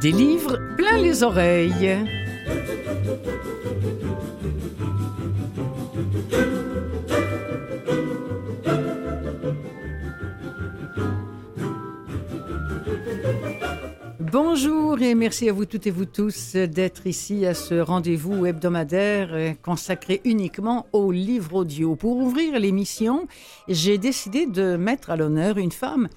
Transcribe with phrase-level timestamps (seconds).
[0.00, 2.04] Des livres plein les oreilles.
[14.20, 19.54] Bonjour et merci à vous toutes et vous tous d'être ici à ce rendez-vous hebdomadaire
[19.62, 21.96] consacré uniquement aux livres audio.
[21.96, 23.26] Pour ouvrir l'émission,
[23.68, 26.08] j'ai décidé de mettre à l'honneur une femme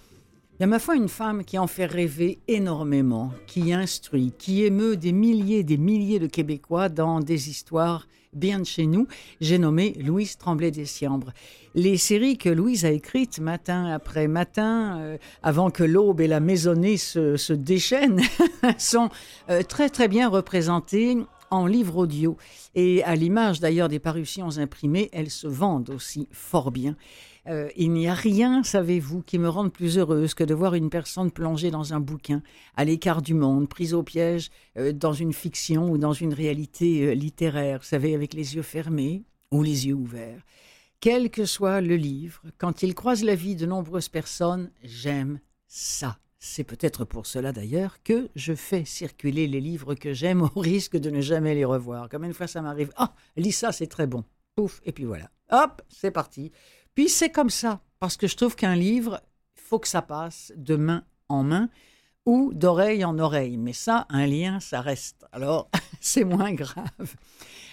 [0.60, 4.66] il y a ma foi une femme qui en fait rêver énormément, qui instruit, qui
[4.66, 9.08] émeut des milliers et des milliers de Québécois dans des histoires bien de chez nous.
[9.40, 11.32] J'ai nommé Louise Tremblay Siambres.
[11.76, 16.42] Les séries que Louise a écrites matin après matin, euh, avant que l'aube et la
[16.42, 18.22] maisonnée se, se déchaînent,
[18.78, 19.10] sont
[19.50, 21.16] euh, très très bien représentées
[21.52, 22.36] en livre audio.
[22.76, 26.98] Et à l'image d'ailleurs des parutions imprimées, elles se vendent aussi fort bien.
[27.48, 30.90] Euh, il n'y a rien, savez-vous, qui me rende plus heureuse que de voir une
[30.90, 32.42] personne plongée dans un bouquin,
[32.76, 37.08] à l'écart du monde, prise au piège euh, dans une fiction ou dans une réalité
[37.08, 40.44] euh, littéraire, vous savez, avec les yeux fermés ou les yeux ouverts.
[41.00, 46.20] Quel que soit le livre, quand il croise la vie de nombreuses personnes, j'aime ça.
[46.40, 50.98] C'est peut-être pour cela d'ailleurs que je fais circuler les livres que j'aime au risque
[50.98, 52.10] de ne jamais les revoir.
[52.10, 54.24] Comme une fois ça m'arrive, ah, lis ça, c'est très bon.
[54.56, 55.30] Pouf, et puis voilà.
[55.52, 56.52] Hop, c'est parti.
[56.96, 59.22] Puis c'est comme ça, parce que je trouve qu'un livre,
[59.58, 61.70] il faut que ça passe de main en main
[62.26, 63.58] ou d'oreille en oreille.
[63.58, 65.26] Mais ça, un lien, ça reste.
[65.32, 67.16] Alors, c'est moins grave.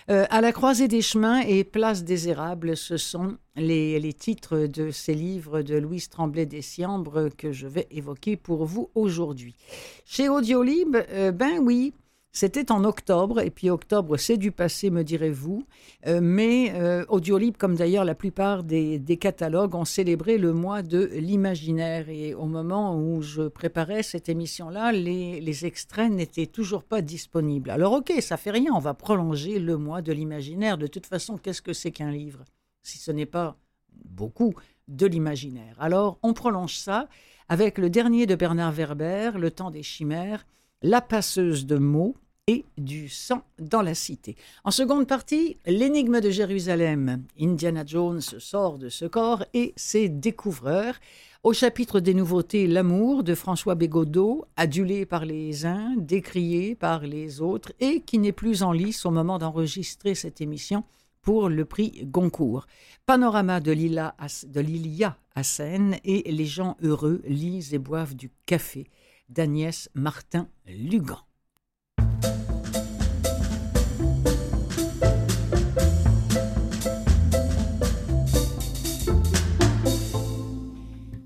[0.08, 4.66] Euh, à la croisée des chemins et Place des Érables, ce sont les, les titres
[4.66, 9.56] de ces livres de Louise Tremblay Siambres que je vais évoquer pour vous aujourd'hui.
[10.04, 11.92] Chez Audiolib, euh, ben oui,
[12.36, 15.64] c'était en octobre, et puis octobre, c'est du passé, me direz-vous.
[16.06, 21.06] Euh, mais euh, Audiolib, comme d'ailleurs la plupart des, catalogues, ont célébré le mois de
[21.14, 22.10] l'imaginaire.
[22.10, 27.70] Et au moment où je préparais cette émission-là, les, extraits n'étaient toujours pas disponibles.
[27.70, 30.76] Alors, ok, ça fait rien, on va prolonger le mois de l'imaginaire.
[30.76, 32.44] De toute façon, qu'est-ce que c'est qu'un livre
[32.82, 33.56] Si ce n'est pas
[34.04, 34.52] beaucoup
[34.88, 35.74] de l'imaginaire?
[35.78, 37.08] Alors, on prolonge ça
[37.48, 40.46] avec le dernier de Bernard Werber, Le temps des chimères,
[40.82, 42.14] La passeuse de mots
[42.48, 44.36] et du sang dans la cité.
[44.62, 47.24] En seconde partie, l'énigme de Jérusalem.
[47.40, 50.94] Indiana Jones sort de ce corps et ses découvreurs.
[51.42, 57.40] Au chapitre des nouveautés, l'amour de François Bégodeau, adulé par les uns, décrié par les
[57.40, 60.84] autres et qui n'est plus en lice au moment d'enregistrer cette émission
[61.22, 62.68] pour le prix Goncourt.
[63.06, 64.14] Panorama de Lila,
[64.46, 68.86] de Lilia Hassen et Les gens heureux lisent et boivent du café
[69.28, 71.25] d'Agnès Martin-Lugan.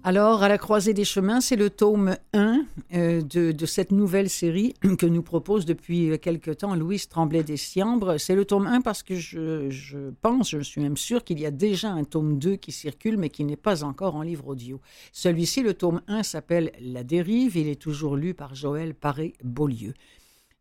[0.02, 4.72] Alors, à la croisée des chemins, c'est le tome 1 euh, de, cette nouvelle série
[4.98, 8.18] que nous propose depuis quelque temps Louise Tremblay des Siambres.
[8.18, 11.44] C'est le tome 1 parce que je, je pense, je suis même sûre qu'il y
[11.44, 14.80] a déjà un tome 2 qui circule, mais qui n'est pas encore en livre audio.
[15.12, 17.58] Celui-ci, le tome 1, s'appelle La dérive.
[17.58, 19.92] Il est toujours lu par Joël Paré-Beaulieu.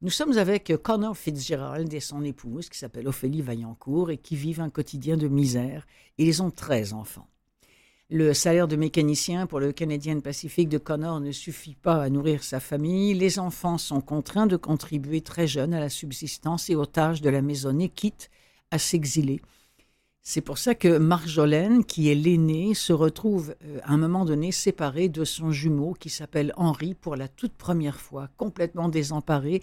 [0.01, 4.61] Nous sommes avec Connor Fitzgerald et son épouse, qui s'appelle Ophélie Vaillancourt, et qui vivent
[4.61, 5.87] un quotidien de misère.
[6.17, 7.29] Ils ont 13 enfants.
[8.11, 12.43] Le salaire de mécanicien pour le Canadien Pacifique de Connor ne suffit pas à nourrir
[12.43, 13.13] sa famille.
[13.13, 17.29] Les enfants sont contraints de contribuer très jeunes à la subsistance et aux tâches de
[17.29, 18.31] la maisonnée, quitte
[18.71, 19.41] à s'exiler.
[20.23, 24.51] C'est pour ça que Marjolaine, qui est l'aînée, se retrouve euh, à un moment donné
[24.51, 29.61] séparée de son jumeau qui s'appelle Henri pour la toute première fois, complètement désemparé,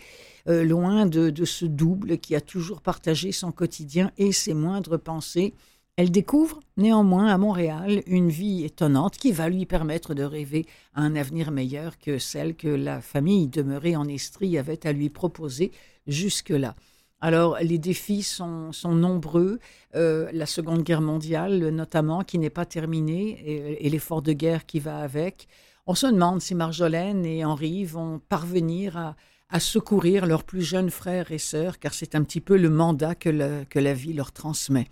[0.49, 5.01] euh, loin de, de ce double qui a toujours partagé son quotidien et ses moindres
[5.01, 5.53] pensées.
[5.97, 11.01] Elle découvre néanmoins à Montréal une vie étonnante qui va lui permettre de rêver à
[11.01, 15.73] un avenir meilleur que celle que la famille demeurée en Estrie avait à lui proposer
[16.07, 16.77] jusque-là.
[17.23, 19.59] Alors les défis sont, nombreux,
[19.95, 24.81] euh, la Seconde Guerre mondiale notamment qui n'est pas terminée et, l'effort de guerre qui
[24.81, 25.49] va avec.
[25.87, 29.15] On se demande si Marjolaine et Henri vont parvenir
[29.49, 33.15] à, secourir leurs plus jeunes frères et sœurs, car c'est un petit peu le mandat
[33.15, 34.89] que la vie leur transmet.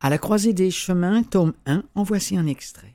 [0.00, 2.94] À la croisée des chemins, tome 1, en voici un extrait.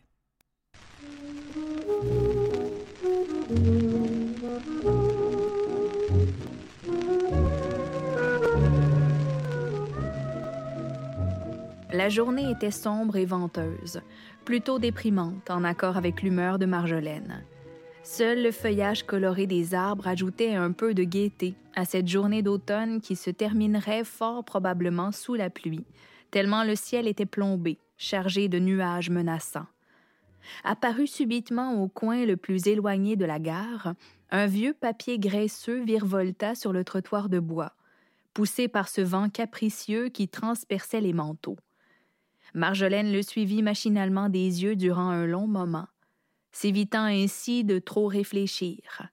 [11.92, 14.00] La journée était sombre et venteuse,
[14.46, 17.44] plutôt déprimante en accord avec l'humeur de Marjolaine.
[18.04, 23.02] Seul le feuillage coloré des arbres ajoutait un peu de gaieté à cette journée d'automne
[23.02, 25.84] qui se terminerait fort probablement sous la pluie,
[26.34, 29.68] tellement le ciel était plombé, chargé de nuages menaçants.
[30.64, 33.94] Apparut subitement au coin le plus éloigné de la gare,
[34.32, 37.74] un vieux papier graisseux virevolta sur le trottoir de bois,
[38.34, 41.58] poussé par ce vent capricieux qui transperçait les manteaux.
[42.56, 45.88] Marjolaine le suivit machinalement des yeux durant un long moment,
[46.52, 49.08] s'évitant ainsi de trop réfléchir.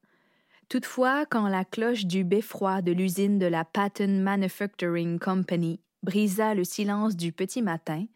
[0.70, 6.64] Toutefois, quand la cloche du beffroi de l'usine de la Patton Manufacturing Company brisa le
[6.64, 8.06] silence du petit matin,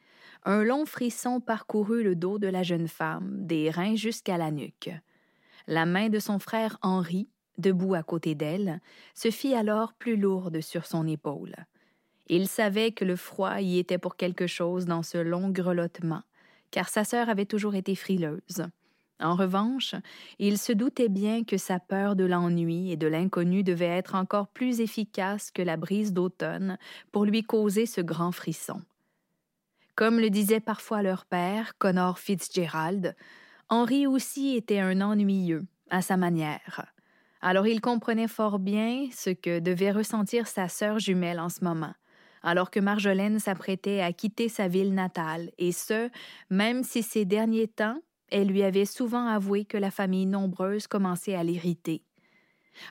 [0.45, 4.91] un long frisson parcourut le dos de la jeune femme, des reins jusqu'à la nuque.
[5.67, 8.81] La main de son frère Henri, debout à côté d'elle,
[9.15, 11.55] se fit alors plus lourde sur son épaule.
[12.27, 16.23] Il savait que le froid y était pour quelque chose dans ce long grelottement,
[16.71, 18.67] car sa sœur avait toujours été frileuse.
[19.21, 19.95] En revanche,
[20.39, 24.49] il se doutait bien que sa peur de l'ennui et de l'inconnu devait être encore
[24.49, 26.79] plus efficace que la brise d'automne
[27.13, 28.83] pour lui causer ce grand frisson.
[29.95, 33.15] Comme le disait parfois leur père, Connor Fitzgerald,
[33.69, 36.93] Henri aussi était un ennuyeux, à sa manière.
[37.41, 41.95] Alors il comprenait fort bien ce que devait ressentir sa sœur jumelle en ce moment,
[42.43, 46.11] alors que Marjolaine s'apprêtait à quitter sa ville natale, et ce,
[46.51, 47.99] même si ces derniers temps,
[48.31, 52.03] elle lui avait souvent avoué que la famille nombreuse commençait à l'irriter.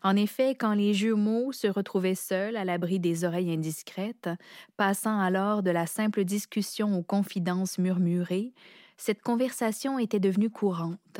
[0.01, 4.29] En effet, quand les jumeaux se retrouvaient seuls à l'abri des oreilles indiscrètes,
[4.77, 8.53] passant alors de la simple discussion aux confidences murmurées,
[8.97, 11.19] cette conversation était devenue courante.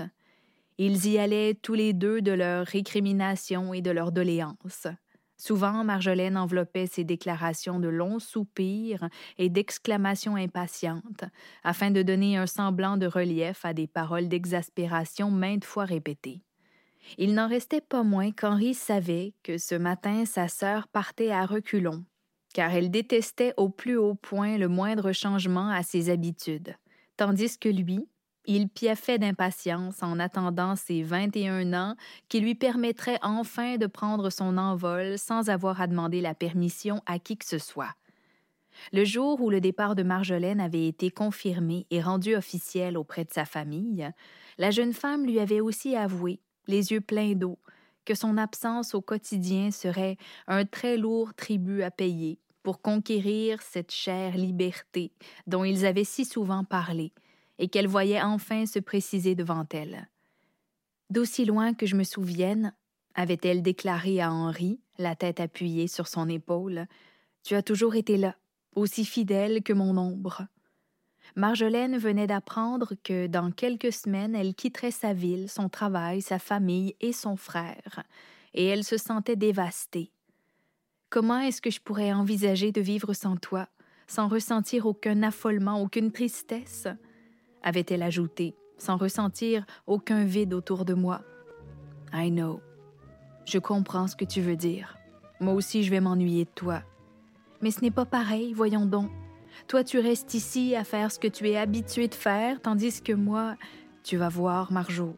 [0.78, 4.88] Ils y allaient tous les deux de leurs récriminations et de leurs doléances.
[5.46, 11.26] Souvent, Marjolaine enveloppait ses déclarations de longs soupirs et d'exclamations impatientes,
[11.66, 16.40] afin de donner un semblant de relief à des paroles d'exaspération maintes fois répétées.
[17.18, 22.06] Il n'en restait pas moins qu'Henri savait que ce matin sa sœur partait à reculons,
[22.54, 26.74] car elle détestait au plus haut point le moindre changement à ses habitudes,
[27.18, 28.08] tandis que lui,
[28.46, 31.96] il piaffait d'impatience en attendant ses vingt et un ans
[32.30, 37.20] qui lui permettraient enfin de prendre son envol sans avoir à demander la permission à
[37.20, 37.96] qui que ce soit.
[38.92, 43.32] Le jour où le départ de Marjolaine avait été confirmé et rendu officiel auprès de
[43.32, 44.10] sa famille,
[44.58, 47.60] la jeune femme lui avait aussi avoué les yeux pleins d'eau,
[48.06, 50.18] que son absence au quotidien serait
[50.48, 55.12] un très lourd tribut à payer pour conquérir cette chère liberté
[55.48, 57.12] dont ils avaient si souvent parlé,
[57.64, 60.10] et qu'elle voyait enfin se préciser devant elle.
[61.10, 62.74] D'aussi loin que je me souvienne,
[63.16, 66.88] avait-elle déclaré à Henri, la tête appuyée sur son épaule,
[67.42, 68.36] tu as toujours été là,
[68.76, 70.46] aussi fidèle que mon ombre.
[71.38, 76.98] Marjolaine venait d'apprendre que dans quelques semaines elle quitterait sa ville, son travail, sa famille
[77.00, 78.04] et son frère,
[78.54, 80.12] et elle se sentait dévastée.
[81.10, 83.70] Comment est-ce que je pourrais envisager de vivre sans toi,
[84.06, 86.90] sans ressentir aucun affolement, aucune tristesse?
[87.64, 91.22] Avait-elle ajouté, sans ressentir aucun vide autour de moi.
[92.14, 92.62] I know.
[93.46, 94.98] Je comprends ce que tu veux dire.
[95.40, 96.82] Moi aussi, je vais m'ennuyer de toi.
[97.62, 99.10] Mais ce n'est pas pareil, voyons donc.
[99.68, 103.14] Toi, tu restes ici à faire ce que tu es habitué de faire, tandis que
[103.14, 103.56] moi,
[104.04, 105.16] tu vas voir, Marjo,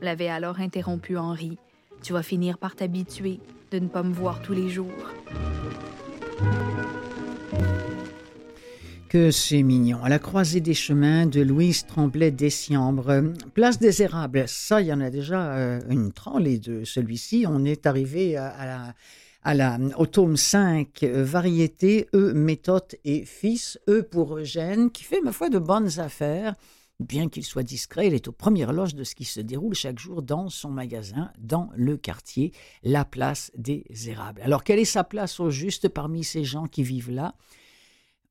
[0.00, 1.58] l'avait alors interrompu Henri.
[2.02, 3.40] Tu vas finir par t'habituer
[3.70, 4.86] de ne pas me voir tous les jours.
[9.08, 10.02] Que c'est mignon.
[10.02, 13.32] À la croisée des chemins de Louise Tremblay d'Essiambre.
[13.54, 17.46] Place des Érables, ça, il y en a déjà euh, une trente de celui-ci.
[17.48, 18.94] On est arrivé à la
[19.44, 25.04] à la, au tome 5, euh, Variété, E, Méthode et Fils, E pour Eugène, qui
[25.04, 26.54] fait, ma foi, de bonnes affaires.
[27.00, 29.98] Bien qu'il soit discret, il est aux premières loges de ce qui se déroule chaque
[29.98, 34.42] jour dans son magasin, dans le quartier, la place des Érables.
[34.42, 37.34] Alors, quelle est sa place au juste parmi ces gens qui vivent là?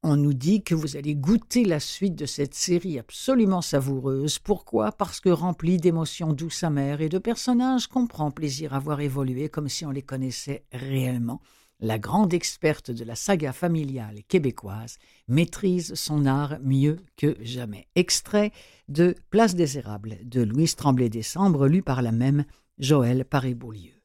[0.04, 4.39] On nous dit que vous allez goûter la suite de cette série absolument savoureuse.
[4.39, 4.92] Pourquoi?
[4.92, 9.50] Parce que remplie d'émotions douces amères et de personnages qu'on prend plaisir à voir évoluer
[9.50, 11.42] comme si on les connaissait réellement.
[11.80, 17.88] La grande experte de la saga familiale québécoise maîtrise son art mieux que jamais.
[17.96, 18.51] Extrait
[18.88, 22.46] de Place des Érables de Louise Tremblay-Décembre, lu par la même
[22.80, 23.97] Joël Paré-Beaulieu.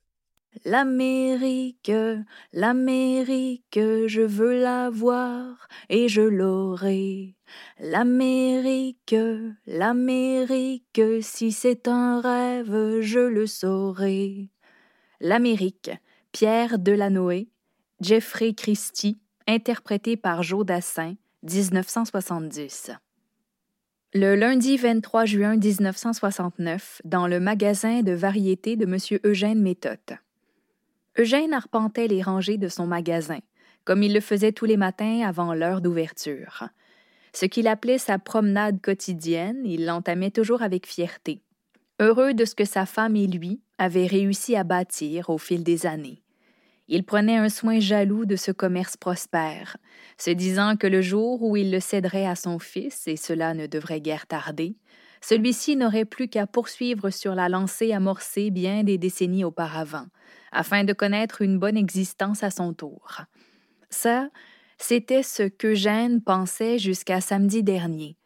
[0.64, 1.90] L'Amérique,
[2.52, 7.34] l'Amérique, je veux la voir et je l'aurai.
[7.80, 9.16] L'Amérique,
[9.66, 14.50] l'Amérique, si c'est un rêve, je le saurai.
[15.20, 15.90] L'Amérique,
[16.32, 17.48] Pierre Delanoë,
[18.00, 19.18] Jeffrey Christie,
[19.48, 22.92] interprété par Joe Dassin, 1970.
[24.14, 29.18] Le lundi 23 juin 1969, dans le magasin de variétés de M.
[29.24, 30.18] Eugène Méthode.
[31.18, 33.40] Eugène arpentait les rangées de son magasin,
[33.84, 36.68] comme il le faisait tous les matins avant l'heure d'ouverture.
[37.34, 41.42] Ce qu'il appelait sa promenade quotidienne, il l'entamait toujours avec fierté.
[42.00, 45.86] Heureux de ce que sa femme et lui avait réussi à bâtir au fil des
[45.86, 46.22] années.
[46.88, 49.76] Il prenait un soin jaloux de ce commerce prospère,
[50.18, 53.66] se disant que le jour où il le céderait à son fils, et cela ne
[53.66, 54.76] devrait guère tarder,
[55.20, 60.06] celui-ci n'aurait plus qu'à poursuivre sur la lancée amorcée bien des décennies auparavant,
[60.52, 63.22] afin de connaître une bonne existence à son tour.
[63.90, 64.28] Ça,
[64.78, 68.16] c'était ce qu'Eugène pensait jusqu'à samedi dernier,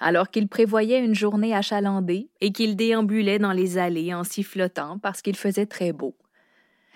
[0.00, 5.22] alors qu'il prévoyait une journée achalandée et qu'il déambulait dans les allées en sifflotant parce
[5.22, 6.16] qu'il faisait très beau.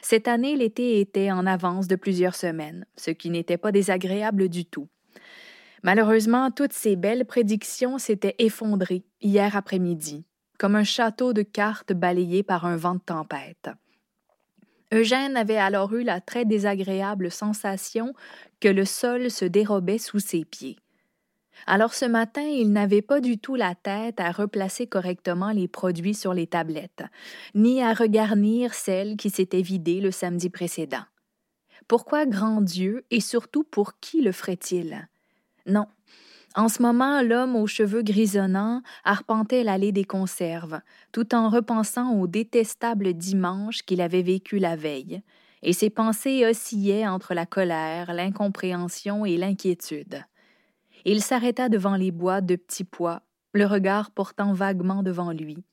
[0.03, 4.65] Cette année, l'été était en avance de plusieurs semaines, ce qui n'était pas désagréable du
[4.65, 4.89] tout.
[5.85, 10.25] Malheureusement, toutes ces belles prédictions s'étaient effondrées hier après-midi,
[10.59, 13.71] comme un château de cartes balayé par un vent de tempête.
[14.93, 18.15] Eugène avait alors eu la très désagréable sensation
[18.61, 20.77] que le sol se dérobait sous ses pieds.
[21.67, 26.15] Alors ce matin, il n'avait pas du tout la tête à replacer correctement les produits
[26.15, 27.05] sur les tablettes,
[27.55, 31.05] ni à regarnir celles qui s'étaient vidées le samedi précédent.
[31.89, 35.09] Pourquoi grand Dieu et surtout pour qui le ferait-il?
[35.67, 35.87] Non.
[36.54, 40.80] En ce moment, l'homme aux cheveux grisonnants arpentait l'allée des conserves,
[41.11, 45.23] tout en repensant au détestable dimanche qu'il avait vécu la veille,
[45.62, 50.25] et ses pensées oscillaient entre la colère, l'incompréhension et l'inquiétude.
[51.04, 55.64] Il s'arrêta devant les boîtes de petits pois, le regard portant vaguement devant lui,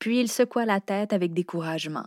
[0.00, 2.06] puis il secoua la tête avec découragement.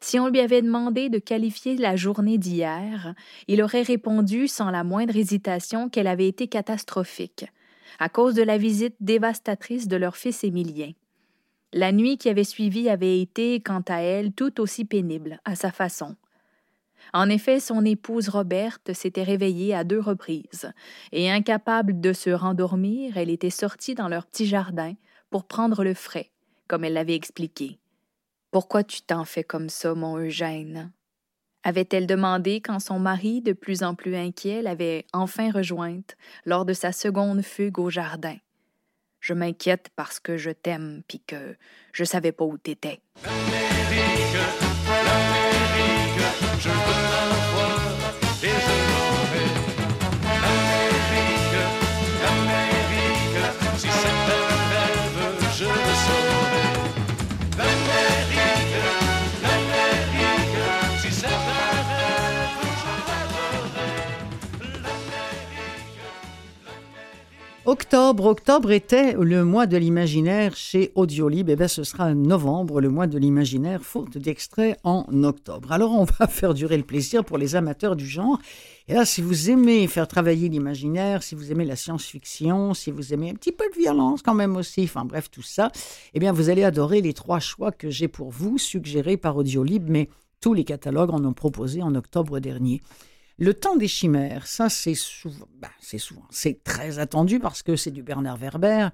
[0.00, 3.14] Si on lui avait demandé de qualifier la journée d'hier,
[3.48, 7.46] il aurait répondu sans la moindre hésitation qu'elle avait été catastrophique,
[7.98, 10.92] à cause de la visite dévastatrice de leur fils Émilien.
[11.72, 15.72] La nuit qui avait suivi avait été, quant à elle, tout aussi pénible, à sa
[15.72, 16.16] façon.
[17.12, 20.72] En effet, son épouse Roberte s'était réveillée à deux reprises,
[21.12, 24.94] et incapable de se rendormir, elle était sortie dans leur petit jardin
[25.30, 26.30] pour prendre le frais,
[26.68, 27.78] comme elle l'avait expliqué.
[28.56, 30.90] Pourquoi tu t'en fais comme ça, mon Eugène?
[31.62, 36.72] avait-elle demandé quand son mari, de plus en plus inquiet, l'avait enfin rejointe lors de
[36.72, 38.36] sa seconde fugue au jardin?
[39.20, 41.54] Je m'inquiète parce que je t'aime, puis que
[41.92, 43.02] je savais pas où t'étais.
[67.86, 71.48] Octobre, octobre était le mois de l'imaginaire chez Audiolib.
[71.50, 75.70] Eh bien, ce sera novembre, le mois de l'imaginaire, faute d'extrait en octobre.
[75.70, 78.40] Alors, on va faire durer le plaisir pour les amateurs du genre.
[78.88, 83.14] Et là, si vous aimez faire travailler l'imaginaire, si vous aimez la science-fiction, si vous
[83.14, 85.70] aimez un petit peu de violence quand même aussi, enfin bref, tout ça,
[86.12, 89.88] eh bien, vous allez adorer les trois choix que j'ai pour vous, suggérés par Audiolib,
[89.88, 90.08] mais
[90.40, 92.80] tous les catalogues en ont proposé en octobre dernier.
[93.38, 97.76] Le temps des chimères, ça c'est souvent, bah, c'est souvent, c'est très attendu parce que
[97.76, 98.88] c'est du Bernard Werber.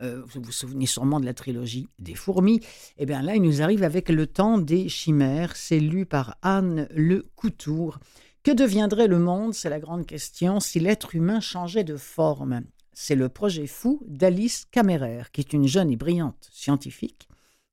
[0.00, 2.60] Euh, vous vous souvenez sûrement de la trilogie des fourmis.
[2.96, 5.56] Eh bien là, il nous arrive avec Le temps des chimères.
[5.56, 7.98] C'est lu par Anne Le Coutour.
[8.42, 9.54] Que deviendrait le monde?
[9.54, 12.62] C'est la grande question si l'être humain changeait de forme.
[12.94, 17.28] C'est le projet fou d'Alice Kammerer, qui est une jeune et brillante scientifique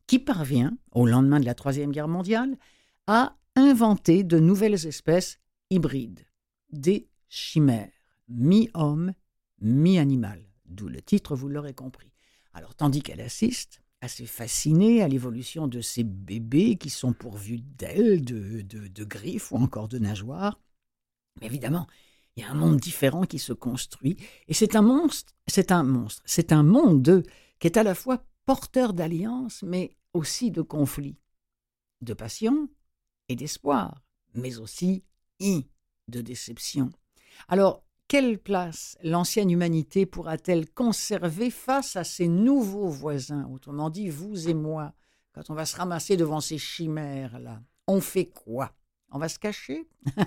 [0.05, 2.57] qui parvient, au lendemain de la Troisième Guerre mondiale,
[3.05, 6.25] à inventer de nouvelles espèces hybride,
[6.71, 7.91] des chimères,
[8.27, 9.13] mi-homme,
[9.61, 12.11] mi-animal, d'où le titre, vous l'aurez compris.
[12.53, 18.23] Alors, tandis qu'elle assiste, assez fascinée à l'évolution de ces bébés qui sont pourvus d'ailes,
[18.23, 20.59] de, de, griffes ou encore de nageoires,
[21.39, 21.88] mais évidemment,
[22.35, 25.83] il y a un monde différent qui se construit, et c'est un monstre, c'est un
[25.83, 27.23] monstre, c'est un monde
[27.59, 31.17] qui est à la fois porteur d'alliances, mais aussi de conflits,
[32.01, 32.69] de passion
[33.27, 34.01] et d'espoir,
[34.33, 35.03] mais aussi
[35.39, 36.89] de déception.
[37.48, 43.48] Alors, quelle place l'ancienne humanité pourra-t-elle conserver face à ces nouveaux voisins?
[43.53, 44.93] Autrement dit, vous et moi,
[45.34, 48.74] quand on va se ramasser devant ces chimères-là, on fait quoi?
[49.11, 49.87] On va se cacher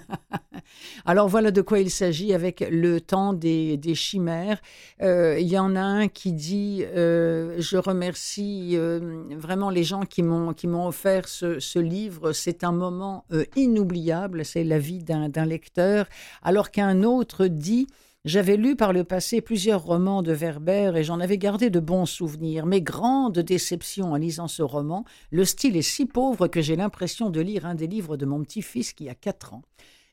[1.07, 4.61] Alors voilà de quoi il s'agit avec le temps des, chimères.
[5.03, 10.05] Euh, il y en a un qui dit euh, Je remercie euh, vraiment les gens
[10.05, 12.33] qui m'ont offert ce, ce livre.
[12.33, 13.25] C'est un moment
[13.57, 14.45] inoubliable.
[14.45, 16.07] C'est la vie d'un lecteur.
[16.43, 17.87] Alors qu'un autre dit
[18.25, 22.07] j'avais lu par le passé plusieurs romans de Werber et j'en avais gardé de bons
[22.07, 22.67] souvenirs.
[22.67, 27.31] Mais grande déception en lisant ce roman, le style est si pauvre que j'ai l'impression
[27.31, 29.63] de lire un des livres de mon petit-fils qui a quatre ans.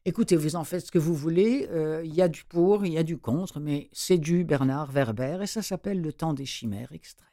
[0.06, 2.94] Écoutez, vous en faites ce que vous voulez, euh, il y a du pour, il
[2.94, 6.46] y a du contre, mais c'est du Bernard Werber et ça s'appelle Le temps des
[6.46, 7.29] chimères extrait.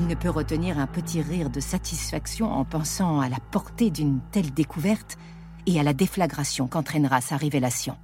[0.00, 4.22] Il ne peut retenir un petit rire de satisfaction en pensant à la portée d'une
[4.30, 5.18] telle découverte
[5.66, 7.98] et à la déflagration qu'entraînera sa révélation.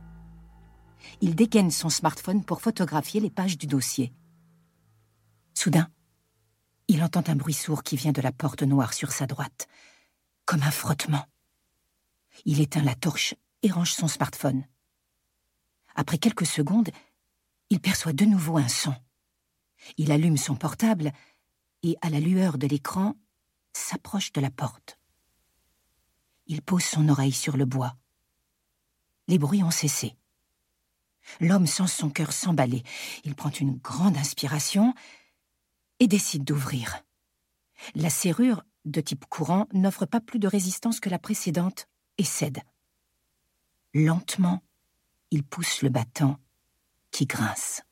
[1.22, 4.12] Il dégaine son smartphone pour photographier les pages du dossier.
[5.54, 5.88] Soudain,
[6.88, 9.66] il entend un bruit sourd qui vient de la porte noire sur sa droite,
[10.44, 11.24] comme un frottement.
[12.44, 14.66] Il éteint la torche et range son smartphone.
[15.94, 16.90] Après quelques secondes,
[17.70, 18.94] il perçoit de nouveau un son.
[19.96, 21.12] Il allume son portable
[21.82, 23.14] et, à la lueur de l'écran,
[23.72, 24.98] s'approche de la porte.
[26.46, 27.96] Il pose son oreille sur le bois.
[29.28, 30.16] Les bruits ont cessé.
[31.40, 32.82] L'homme sent son cœur s'emballer.
[33.24, 34.94] Il prend une grande inspiration
[35.98, 37.02] et décide d'ouvrir.
[37.94, 42.60] La serrure, de type courant, n'offre pas plus de résistance que la précédente et cède.
[43.92, 44.62] Lentement,
[45.30, 46.38] il pousse le battant
[47.10, 47.82] qui grince.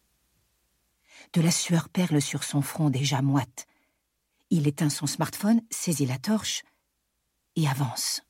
[1.32, 3.66] De la sueur perle sur son front déjà moite.
[4.50, 6.62] Il éteint son smartphone, saisit la torche
[7.56, 8.22] et avance.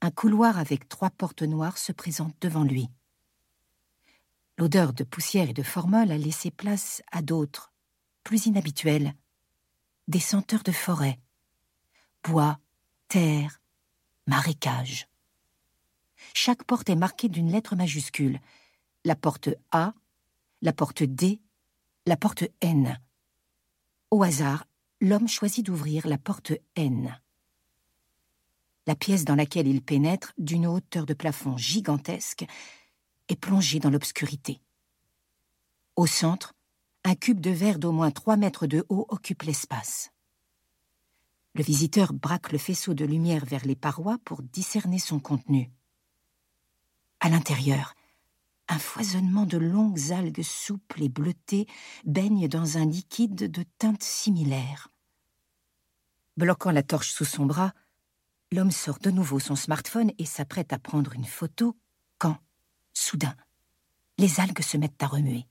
[0.00, 2.88] Un couloir avec trois portes noires se présente devant lui.
[4.58, 7.72] L'odeur de poussière et de formol a laissé place à d'autres,
[8.24, 9.14] plus inhabituelles.
[10.08, 11.18] Des senteurs de forêt.
[12.22, 12.58] Bois,
[13.08, 13.60] terre,
[14.26, 15.08] marécage.
[16.34, 18.40] Chaque porte est marquée d'une lettre majuscule.
[19.04, 19.94] La porte A,
[20.62, 21.40] la porte D,
[22.06, 22.98] la porte N.
[24.12, 24.66] Au hasard,
[25.00, 27.20] l'homme choisit d'ouvrir la porte N.
[28.86, 32.44] La pièce dans laquelle il pénètre, d'une hauteur de plafond gigantesque,
[33.28, 34.60] est plongé dans l'obscurité.
[35.96, 36.54] Au centre,
[37.02, 40.12] un cube de verre d'au moins trois mètres de haut occupe l'espace.
[41.54, 45.72] Le visiteur braque le faisceau de lumière vers les parois pour discerner son contenu.
[47.18, 47.95] À l'intérieur,
[48.68, 51.66] un foisonnement de longues algues souples et bleutées
[52.04, 54.88] baigne dans un liquide de teinte similaire.
[56.36, 57.72] Bloquant la torche sous son bras,
[58.52, 61.76] l'homme sort de nouveau son smartphone et s'apprête à prendre une photo
[62.18, 62.38] quand,
[62.92, 63.36] Soudain,
[64.18, 65.46] les algues se mettent à remuer.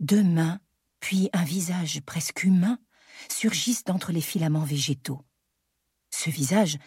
[0.00, 0.60] Deux mains,
[1.00, 2.78] puis un visage presque humain,
[3.28, 5.20] surgissent d'entre les filaments végétaux.
[6.10, 6.78] Ce visage,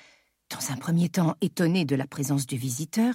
[0.49, 3.13] dans un premier temps étonné de la présence du visiteur,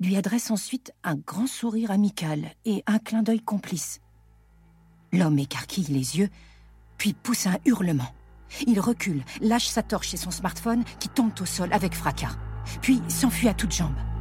[0.00, 4.00] lui adresse ensuite un grand sourire amical et un clin d'œil complice.
[5.12, 6.28] L'homme écarquille les yeux,
[6.98, 8.14] puis pousse un hurlement.
[8.66, 12.36] Il recule, lâche sa torche et son smartphone qui tombent au sol avec fracas,
[12.82, 14.13] puis s'enfuit à toutes jambes.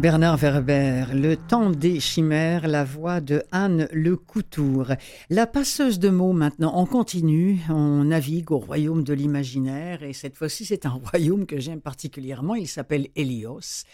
[0.00, 4.86] Bernard Werber, Le temps des chimères, la voix de Anne Le Coutour.
[5.28, 10.36] La passeuse de mots maintenant, on continue, on navigue au royaume de l'imaginaire et cette
[10.36, 13.84] fois-ci c'est un royaume que j'aime particulièrement, il s'appelle Hélios.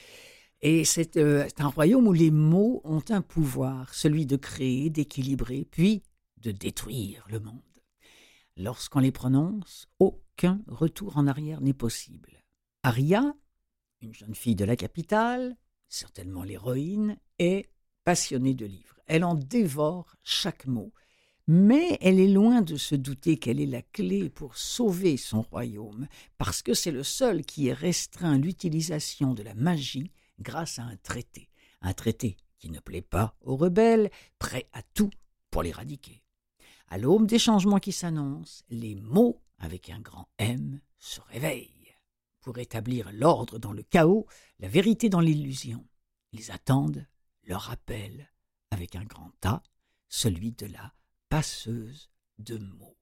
[0.62, 5.66] Et c'est euh, un royaume où les mots ont un pouvoir, celui de créer, d'équilibrer,
[5.68, 6.04] puis
[6.36, 7.62] de détruire le monde.
[8.56, 12.44] Lorsqu'on les prononce, aucun retour en arrière n'est possible.
[12.84, 13.34] Aria,
[14.02, 15.56] une jeune fille de la capitale,
[15.88, 17.70] certainement l'héroïne, est
[18.04, 18.98] passionnée de livres.
[19.06, 20.92] Elle en dévore chaque mot.
[21.48, 26.08] Mais elle est loin de se douter qu'elle est la clé pour sauver son royaume,
[26.38, 30.96] parce que c'est le seul qui ait restreint l'utilisation de la magie grâce à un
[30.96, 31.48] traité.
[31.82, 35.10] Un traité qui ne plaît pas aux rebelles, prêt à tout
[35.50, 36.24] pour l'éradiquer.
[36.88, 41.75] À l'aube des changements qui s'annoncent, les mots avec un grand M se réveillent
[42.46, 44.24] pour établir l'ordre dans le chaos,
[44.60, 45.84] la vérité dans l'illusion.
[46.30, 47.04] Ils attendent
[47.42, 48.30] leur appel
[48.70, 49.64] avec un grand A,
[50.08, 50.94] celui de la
[51.28, 52.96] passeuse de mots.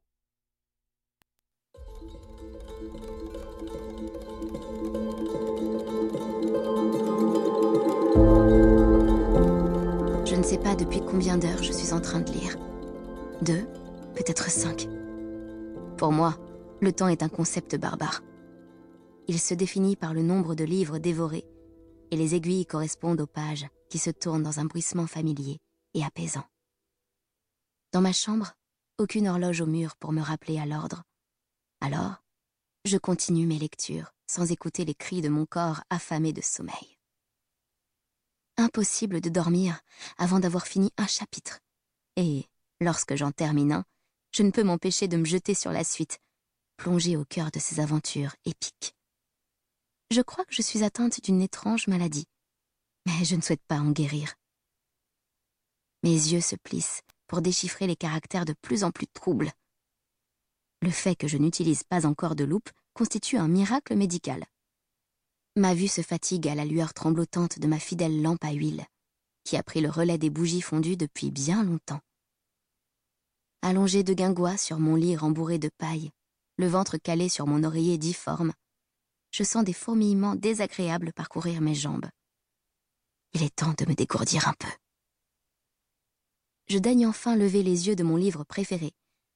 [10.24, 12.56] Je ne sais pas depuis combien d'heures je suis en train de lire.
[13.42, 13.66] Deux,
[14.14, 14.88] peut-être cinq.
[15.98, 16.38] Pour moi,
[16.80, 18.22] le temps est un concept barbare.
[19.26, 21.46] Il se définit par le nombre de livres dévorés,
[22.10, 25.60] et les aiguilles correspondent aux pages qui se tournent dans un bruissement familier
[25.94, 26.44] et apaisant.
[27.92, 28.52] Dans ma chambre,
[28.98, 31.04] aucune horloge au mur pour me rappeler à l'ordre.
[31.80, 32.22] Alors,
[32.84, 36.98] je continue mes lectures sans écouter les cris de mon corps affamé de sommeil.
[38.56, 39.80] Impossible de dormir
[40.18, 41.60] avant d'avoir fini un chapitre.
[42.16, 42.46] Et,
[42.80, 43.84] lorsque j'en termine un,
[44.32, 46.18] je ne peux m'empêcher de me jeter sur la suite,
[46.76, 48.94] plongé au cœur de ces aventures épiques.
[50.10, 52.26] Je crois que je suis atteinte d'une étrange maladie,
[53.06, 54.34] mais je ne souhaite pas en guérir.
[56.02, 59.52] Mes yeux se plissent pour déchiffrer les caractères de plus en plus troubles.
[60.82, 64.44] Le fait que je n'utilise pas encore de loupe constitue un miracle médical.
[65.56, 68.84] Ma vue se fatigue à la lueur tremblotante de ma fidèle lampe à huile,
[69.44, 72.00] qui a pris le relais des bougies fondues depuis bien longtemps.
[73.62, 76.10] Allongé de guingois sur mon lit rembourré de paille,
[76.58, 78.52] le ventre calé sur mon oreiller difforme,
[79.34, 82.06] je sens des fourmillements désagréables parcourir mes jambes.
[83.32, 84.68] Il est temps de me dégourdir un peu.
[86.68, 88.92] Je daigne enfin lever les yeux de mon livre préféré,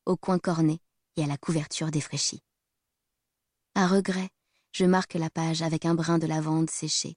[0.07, 0.79] au coin corné
[1.17, 2.45] et à la couverture défraîchie.
[3.75, 4.29] À regret,
[4.71, 7.17] je marque la page avec un brin de lavande séché,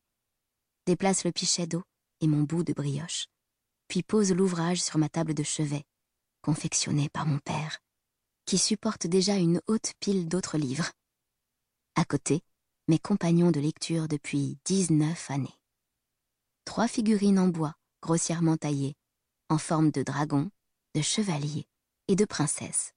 [0.88, 1.84] déplace le pichet d'eau
[2.20, 3.28] et mon bout de brioche,
[3.89, 5.84] puis pose l'ouvrage sur ma table de chevet,
[6.41, 7.78] confectionné par mon père,
[8.48, 10.91] qui supporte déjà une haute pile d'autres livres.
[11.94, 12.41] À côté,
[12.88, 15.58] mes compagnons de lecture depuis dix-neuf années.
[16.65, 18.96] Trois figurines en bois, grossièrement taillées,
[19.50, 20.50] en forme de dragon,
[20.96, 21.67] de chevalier
[22.08, 22.94] et de princesse.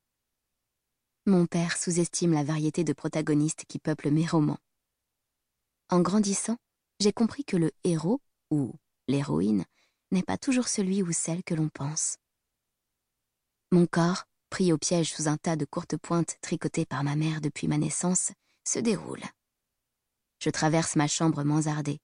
[1.26, 4.58] Mon père sous-estime la variété de protagonistes qui peuplent mes romans.
[5.90, 6.56] En grandissant,
[7.00, 8.20] j'ai compris que le héros,
[8.50, 8.74] ou
[9.08, 9.64] l'héroïne,
[10.10, 12.18] n'est pas toujours celui ou celle que l'on pense.
[13.70, 17.40] Mon corps, pris au piège sous un tas de courtes pointes tricotées par ma mère
[17.40, 18.32] depuis ma naissance,
[18.66, 19.22] se déroule.
[20.44, 22.00] Je traverse ma chambre mansardée,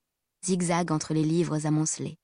[0.47, 2.17] zigzag entre les livres amoncelés.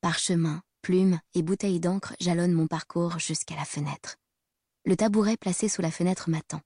[0.00, 4.18] Parchemin, plumes et bouteilles d'encre jalonnent mon parcours jusqu'à la fenêtre.
[4.84, 6.60] Le tabouret placé sous la fenêtre m'attend,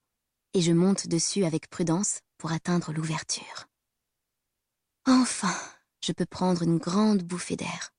[0.52, 3.64] et je monte dessus avec prudence pour atteindre l'ouverture.
[5.07, 5.57] Enfin,
[6.05, 7.94] je peux prendre une grande bouffée d'air.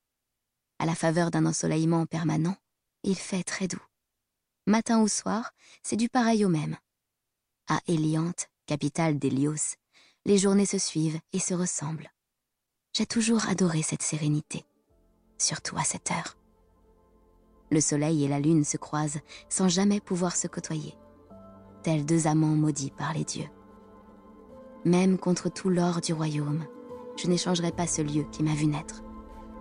[0.78, 2.58] À la faveur d'un ensoleillement permanent,
[3.02, 3.84] il fait très doux.
[4.68, 6.78] Matin ou soir, c'est du pareil au même.
[7.68, 9.76] À Eliante, capitale d'Hélios,
[10.26, 12.12] les journées se suivent et se ressemblent.
[12.94, 14.66] J'ai toujours adoré cette sérénité,
[15.38, 16.38] surtout à cette heure.
[17.72, 20.96] Le soleil et la lune se croisent sans jamais pouvoir se côtoyer,
[21.82, 23.50] tels deux amants maudits par les dieux.
[24.86, 26.66] Même contre tout l'or du royaume,
[27.18, 29.04] je n'échangerai pas ce lieu qui m'a vu naître.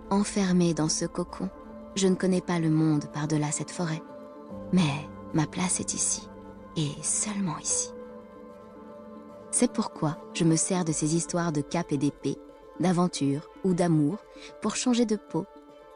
[0.09, 1.49] Enfermé dans ce cocon,
[1.95, 4.01] je ne connais pas le monde par-delà cette forêt.
[4.71, 6.27] Mais ma place est ici,
[6.75, 7.92] et seulement ici.
[9.55, 12.39] C'est pourquoi je me sers de ces histoires de cap et d'épée,
[12.79, 14.17] d'aventure ou d'amour
[14.63, 15.45] pour changer de peau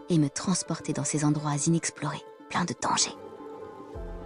[0.09, 3.15] et me transporter dans ces endroits inexplorés, pleins de dangers.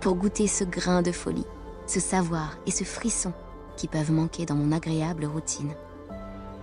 [0.01, 1.47] Pour goûter ce grain de folie,
[1.87, 3.31] ce savoir et ce frisson
[3.77, 5.75] qui peuvent manquer dans mon agréable routine.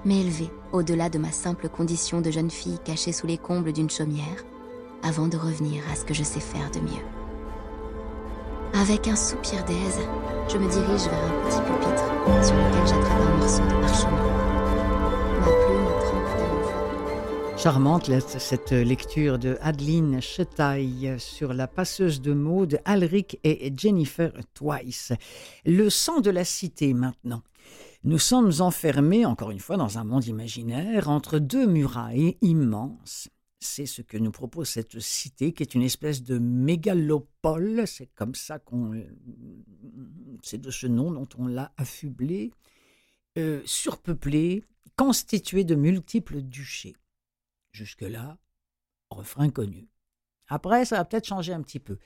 [0.05, 4.45] M'élever au-delà de ma simple condition de jeune fille cachée sous les combles d'une chaumière,
[5.03, 7.07] avant de revenir à ce que je sais faire de mieux.
[8.75, 10.01] Avec un soupir d'aise,
[10.49, 11.98] je me dirige vers un petit pupitre
[17.57, 24.33] Charmante cette lecture de Adeline Chetaille sur la passeuse de mots de Alric et Jennifer
[24.55, 25.13] Twice.
[25.67, 27.43] Le sang de la cité maintenant.
[28.05, 33.29] Nous sommes enfermés, encore une fois, dans un monde imaginaire, entre deux murailles immenses
[33.61, 38.35] c'est ce que nous propose cette cité qui est une espèce de mégalopole, c'est comme
[38.35, 39.03] ça qu'on
[40.43, 42.53] c'est de ce nom dont on l'a affublé,
[43.37, 44.65] euh, surpeuplée,
[44.97, 46.97] constituée de multiples duchés.
[47.73, 48.39] Jusque-là,
[49.11, 49.89] refrain connu.
[50.49, 51.99] Après, ça va peut-être changer un petit peu.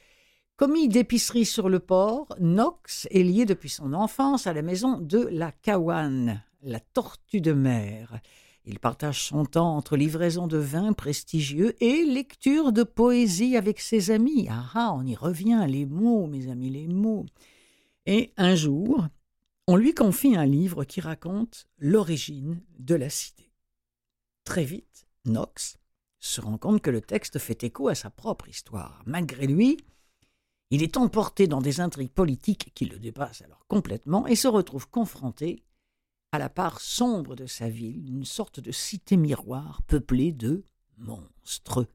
[0.56, 5.18] Commis d'épicerie sur le port, Knox est lié depuis son enfance à la maison de
[5.18, 8.20] la Kawan, la tortue de mer.
[8.64, 14.10] Il partage son temps entre livraison de vins prestigieux et lecture de poésie avec ses
[14.10, 14.46] amis.
[14.50, 17.26] Ah ah, on y revient, les mots, mes amis, les mots.
[18.06, 19.06] Et un jour,
[19.66, 23.52] on lui confie un livre qui raconte l'origine de la cité.
[24.44, 25.78] Très vite, Knox
[26.20, 29.02] se rend compte que le texte fait écho à sa propre histoire.
[29.06, 29.76] Malgré lui,
[30.70, 34.88] il est emporté dans des intrigues politiques qui le dépassent alors complètement et se retrouve
[34.88, 35.64] confronté
[36.32, 40.64] à la part sombre de sa ville, une sorte de cité miroir peuplée de
[40.96, 41.86] monstres.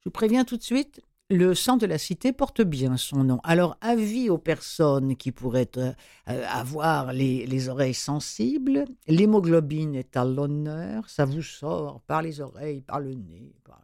[0.00, 3.40] Je vous préviens tout de suite, le sang de la cité porte bien son nom.
[3.42, 5.92] Alors, avis aux personnes qui pourraient euh,
[6.26, 13.00] avoir les, oreilles sensibles, l'hémoglobine est à l'honneur, ça vous sort par les oreilles, par
[13.00, 13.82] le nez, par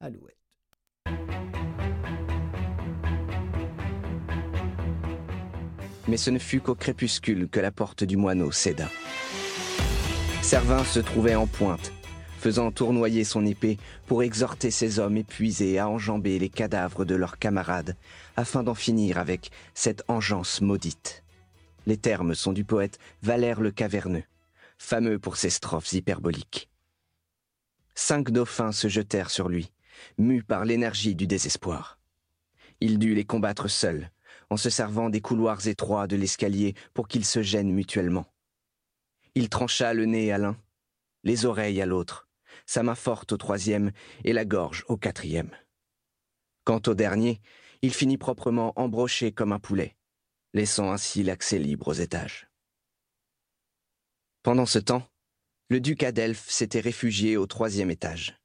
[0.00, 0.34] l'alouette.
[6.08, 8.88] Mais ce ne fut qu'au crépuscule que la porte du moineau céda.
[10.42, 11.92] Servin se trouvait en pointe,
[12.38, 17.38] faisant tournoyer son épée pour exhorter ses hommes épuisés à enjamber les cadavres de leurs
[17.38, 17.96] camarades,
[18.36, 21.22] afin d'en finir avec cette engeance maudite.
[21.86, 24.24] Les termes sont du poète Valère le Caverneux,
[24.78, 26.70] fameux pour ses strophes hyperboliques.
[27.94, 29.72] Cinq dauphins se jetèrent sur lui,
[30.16, 31.98] mus par l'énergie du désespoir.
[32.80, 34.10] Il dut les combattre seul,
[34.50, 38.26] en se servant des couloirs étroits de l'escalier pour qu'ils se gênent mutuellement.
[39.34, 40.56] Il trancha le nez à l'un,
[41.24, 42.28] les oreilles à l'autre,
[42.66, 43.92] sa main forte au troisième
[44.24, 45.50] et la gorge au quatrième.
[46.64, 47.40] Quant au dernier,
[47.82, 49.96] il finit proprement embroché comme un poulet,
[50.54, 52.48] laissant ainsi l'accès libre aux étages.
[54.42, 55.06] Pendant ce temps,
[55.68, 58.37] le duc Adelph s'était réfugié au troisième étage.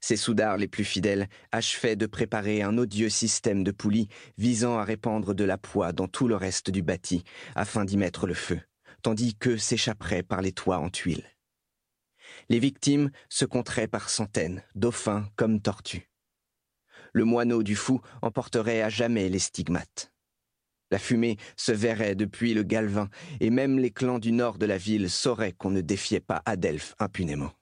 [0.00, 4.84] Ses soudards les plus fidèles achevaient de préparer un odieux système de poulies visant à
[4.84, 8.60] répandre de la poix dans tout le reste du bâti afin d'y mettre le feu,
[9.02, 11.26] tandis qu'eux s'échapperaient par les toits en tuiles.
[12.48, 16.10] Les victimes se compteraient par centaines, dauphins comme tortues.
[17.12, 20.12] Le moineau du fou emporterait à jamais les stigmates.
[20.90, 23.08] La fumée se verrait depuis le Galvin,
[23.40, 26.94] et même les clans du nord de la ville sauraient qu'on ne défiait pas Adelphes
[26.98, 27.55] impunément.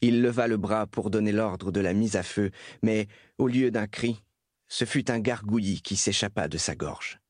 [0.00, 2.50] Il leva le bras pour donner l'ordre de la mise à feu,
[2.82, 4.22] mais au lieu d'un cri,
[4.68, 7.20] ce fut un gargouillis qui s'échappa de sa gorge.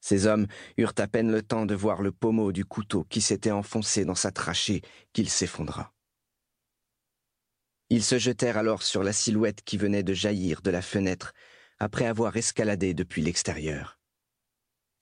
[0.00, 0.46] Ces hommes
[0.78, 4.14] eurent à peine le temps de voir le pommeau du couteau qui s'était enfoncé dans
[4.14, 5.92] sa trachée qu'il s'effondra.
[7.88, 11.34] Ils se jetèrent alors sur la silhouette qui venait de jaillir de la fenêtre
[11.78, 14.00] après avoir escaladé depuis l'extérieur.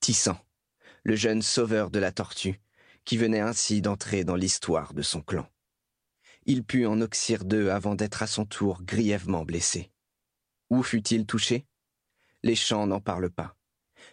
[0.01, 0.37] Tissant,
[1.03, 2.59] le jeune sauveur de la tortue,
[3.05, 5.47] qui venait ainsi d'entrer dans l'histoire de son clan.
[6.45, 9.91] Il put en oxyre deux avant d'être à son tour grièvement blessé.
[10.69, 11.65] Où fut-il touché?
[12.43, 13.55] Les champs n'en parlent pas.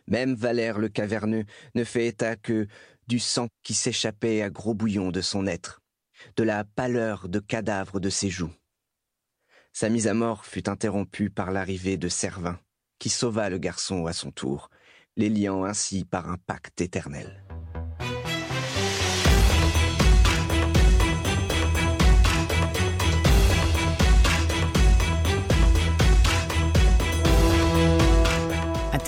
[0.07, 2.67] Même Valère le caverneux ne fait état que
[3.07, 5.81] du sang qui s'échappait à gros bouillons de son être,
[6.37, 8.53] de la pâleur de cadavre de ses joues.
[9.73, 12.61] Sa mise à mort fut interrompue par l'arrivée de Servin,
[12.99, 14.71] qui sauva le garçon à son tour,
[15.17, 17.45] les liant ainsi par un pacte éternel.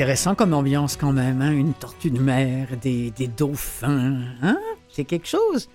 [0.00, 1.52] Intéressant comme ambiance quand même, hein?
[1.52, 4.58] une tortue de mer, des, dauphins, hein?
[4.88, 5.68] c'est quelque chose.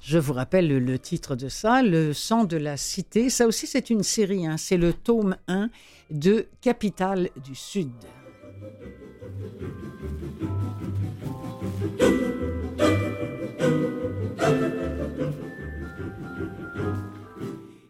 [0.00, 3.28] Je vous rappelle le, titre de ça, Le sang de la cité.
[3.28, 4.46] Ça aussi, c'est une série.
[4.46, 4.56] Hein?
[4.56, 5.68] C'est le tome 1
[6.12, 7.90] de Capitale du Sud.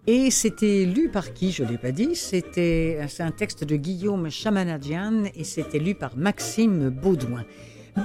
[0.07, 2.17] Et c'était lu par qui Je ne l'ai pas dit.
[2.17, 7.45] C'était un texte de Guillaume Chamanadian et c'était lu par Maxime Baudouin.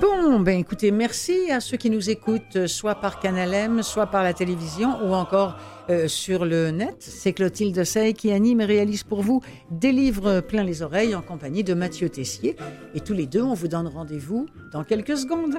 [0.02, 4.22] Bon, ben écoutez, merci à ceux qui nous écoutent, soit par Canal M, soit par
[4.22, 5.56] la télévision, ou encore
[5.90, 6.98] euh, sur le net.
[7.00, 11.22] C'est Clotilde Sey qui anime et réalise pour vous des livres plein les oreilles en
[11.22, 12.58] compagnie de Mathieu Tessier.
[12.96, 15.56] Et tous les deux, on vous donne rendez-vous dans quelques secondes.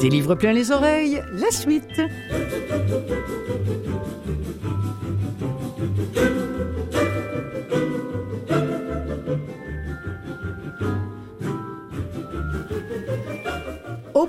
[0.00, 2.00] Des livres plein les oreilles, la suite.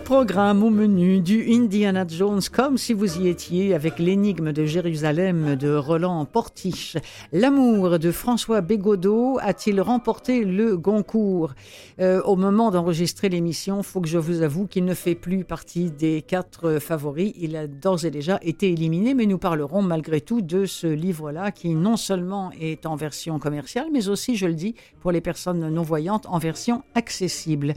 [0.07, 5.57] Programme, au menu du Indiana Jones, comme si vous y étiez avec l'énigme de Jérusalem
[5.57, 6.95] de Roland Portiche.
[7.33, 11.55] L'amour de François Bégodeau a-t-il remporté le Goncourt?
[11.99, 15.91] Euh, Au moment d'enregistrer l'émission, faut que je vous avoue qu'il ne fait plus partie
[15.91, 17.33] des quatre favoris.
[17.37, 21.51] Il a d'ores et déjà été éliminé, mais nous parlerons malgré tout de ce livre-là
[21.51, 25.67] qui non seulement est en version commerciale, mais aussi, je le dis, pour les personnes
[25.67, 27.73] non-voyantes, en version accessible.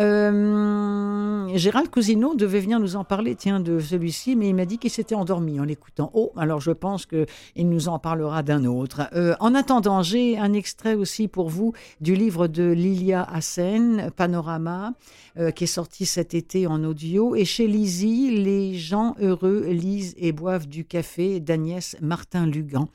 [0.00, 4.78] Euh, Gérald Cousineau devait venir nous en parler, tiens, de celui-ci, mais il m'a dit
[4.78, 6.10] qu'il s'était endormi en l'écoutant.
[6.14, 9.08] Oh, alors je pense qu'il nous en parlera d'un autre.
[9.14, 14.92] Euh, en attendant, j'ai un extrait aussi pour vous du livre de Lilia Hassen, Panorama,
[15.36, 17.34] euh, qui est sorti cet été en audio.
[17.34, 22.88] Et chez Lizzie, les gens heureux lisent et boivent du café d'Agnès Martin-Lugan.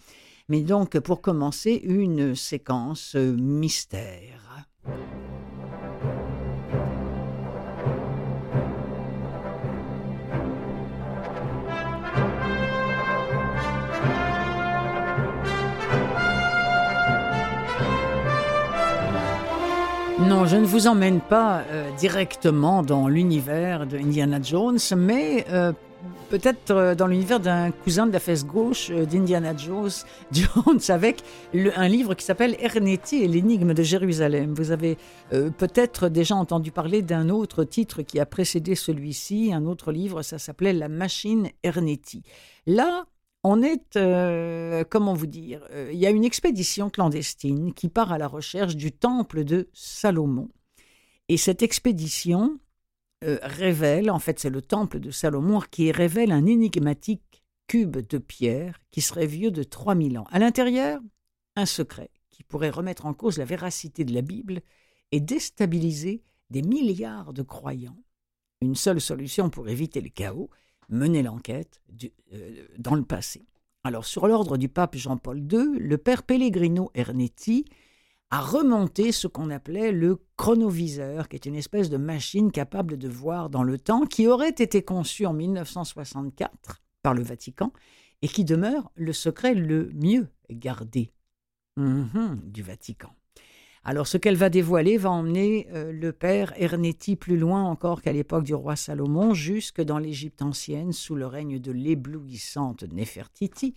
[0.50, 4.68] Mais donc, pour commencer, une séquence mystère.
[20.28, 25.74] Non, je ne vous emmène pas euh, directement dans l'univers de Indiana Jones, mais euh,
[26.30, 29.92] peut-être euh, dans l'univers d'un cousin de la fesse gauche d'Indiana Jones,
[30.32, 31.24] Jones, avec
[31.76, 34.54] un livre qui s'appelle Ernetti et l'énigme de Jérusalem.
[34.54, 34.98] Vous avez
[35.30, 40.38] peut-être déjà entendu parler d'un autre titre qui a précédé celui-ci, un autre livre, ça
[40.38, 42.24] s'appelait La machine Ernetti.
[42.66, 43.06] Là,
[43.44, 48.12] on est, euh, comment vous dire, euh, il y a une expédition clandestine qui part
[48.12, 50.50] à la recherche du temple de Salomon.
[51.28, 52.60] Et cette expédition
[53.24, 58.18] euh, révèle, en fait c'est le temple de Salomon qui révèle un énigmatique cube de
[58.18, 60.28] pierre qui serait vieux de 3000 ans.
[60.32, 61.00] À l'intérieur,
[61.56, 64.62] un secret qui pourrait remettre en cause la véracité de la Bible
[65.12, 67.98] et déstabiliser des milliards de croyants.
[68.62, 70.50] Une seule solution pour éviter le chaos,
[70.89, 71.82] mener l'enquête
[72.34, 73.46] euh, dans le passé.
[73.84, 77.65] Alors, sur l'ordre du pape Jean-Paul II, le père Pellegrino Ernetti
[78.30, 83.08] a remonté ce qu'on appelait le chronoviseur, qui est une espèce de machine capable de
[83.08, 87.72] voir dans le temps, qui aurait été conçue en 1964 par le Vatican
[88.24, 91.12] et qui demeure le secret le mieux gardé
[91.78, 93.13] mhm, du Vatican.
[93.86, 98.13] Alors ce qu'elle va dévoiler va emmener euh, le père Ernetti plus loin encore qu'à
[98.13, 103.76] l'époque du roi Salomon, jusque dans l'Égypte ancienne, sous le règne de l'éblouissante Néfertiti,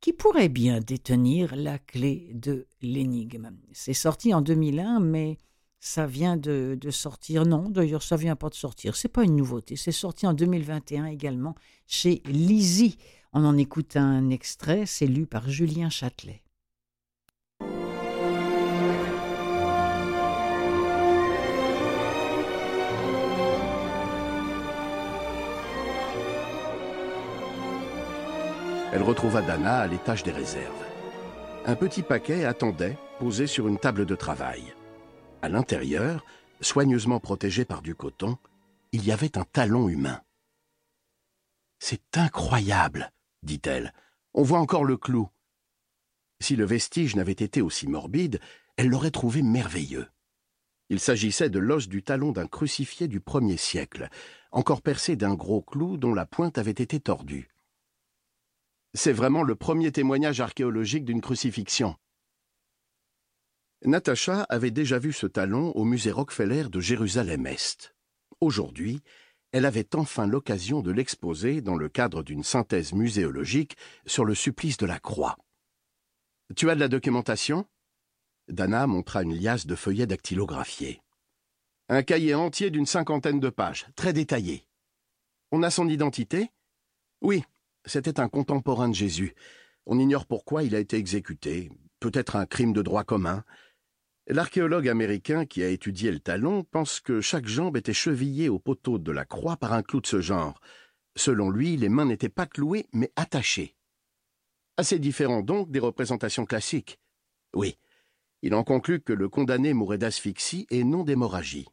[0.00, 3.50] qui pourrait bien détenir la clé de l'énigme.
[3.72, 5.36] C'est sorti en 2001, mais
[5.80, 7.44] ça vient de, sortir.
[7.44, 8.96] Non, d'ailleurs, ça vient pas de sortir.
[8.96, 9.76] C'est pas une nouveauté.
[9.76, 11.54] C'est sorti en 2021 également
[11.86, 12.96] chez Lizzie.
[13.32, 14.86] On en écoute un extrait.
[14.86, 16.42] C'est lu par Julien Châtelet.
[28.92, 30.84] Elle retrouva Dana à l'étage des réserves.
[31.64, 34.74] Un petit paquet attendait, posé sur une table de travail.
[35.40, 36.24] À l'intérieur,
[36.60, 38.36] soigneusement protégé par du coton,
[38.92, 40.20] il y avait un talon humain.
[41.78, 43.10] C'est incroyable,
[43.42, 43.94] dit-elle.
[44.34, 45.28] On voit encore le clou.
[46.40, 48.40] Si le vestige n'avait été aussi morbide,
[48.76, 50.08] elle l'aurait trouvé merveilleux.
[50.90, 54.08] Il s'agissait de l'os du talon d'un crucifié du premier siècle,
[54.50, 57.51] encore percé d'un gros clou dont la pointe avait été tordue.
[58.94, 61.96] C'est vraiment le premier témoignage archéologique d'une crucifixion.
[63.84, 67.94] Natacha avait déjà vu ce talon au musée Rockefeller de Jérusalem-Est.
[68.40, 69.00] Aujourd'hui,
[69.50, 73.76] elle avait enfin l'occasion de l'exposer dans le cadre d'une synthèse muséologique
[74.06, 75.36] sur le supplice de la croix.
[76.54, 77.66] Tu as de la documentation?
[78.48, 81.00] Dana montra une liasse de feuillets dactylographiés.
[81.88, 84.66] Un cahier entier d'une cinquantaine de pages, très détaillé.
[85.50, 86.50] On a son identité?
[87.20, 87.42] Oui,
[87.84, 89.34] c'était un contemporain de Jésus.
[89.86, 93.44] On ignore pourquoi il a été exécuté, peut-être un crime de droit commun.
[94.28, 98.98] L'archéologue américain qui a étudié le talon pense que chaque jambe était chevillée au poteau
[98.98, 100.60] de la croix par un clou de ce genre.
[101.16, 103.76] Selon lui, les mains n'étaient pas clouées, mais attachées.
[104.76, 107.00] Assez différent donc des représentations classiques.
[107.54, 107.76] Oui,
[108.42, 111.68] il en conclut que le condamné mourait d'asphyxie et non d'hémorragie.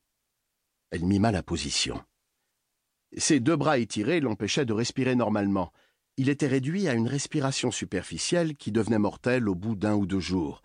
[0.91, 2.03] Elle mima la position.
[3.17, 5.71] Ses deux bras étirés l'empêchaient de respirer normalement
[6.19, 10.19] il était réduit à une respiration superficielle qui devenait mortelle au bout d'un ou deux
[10.19, 10.61] jours.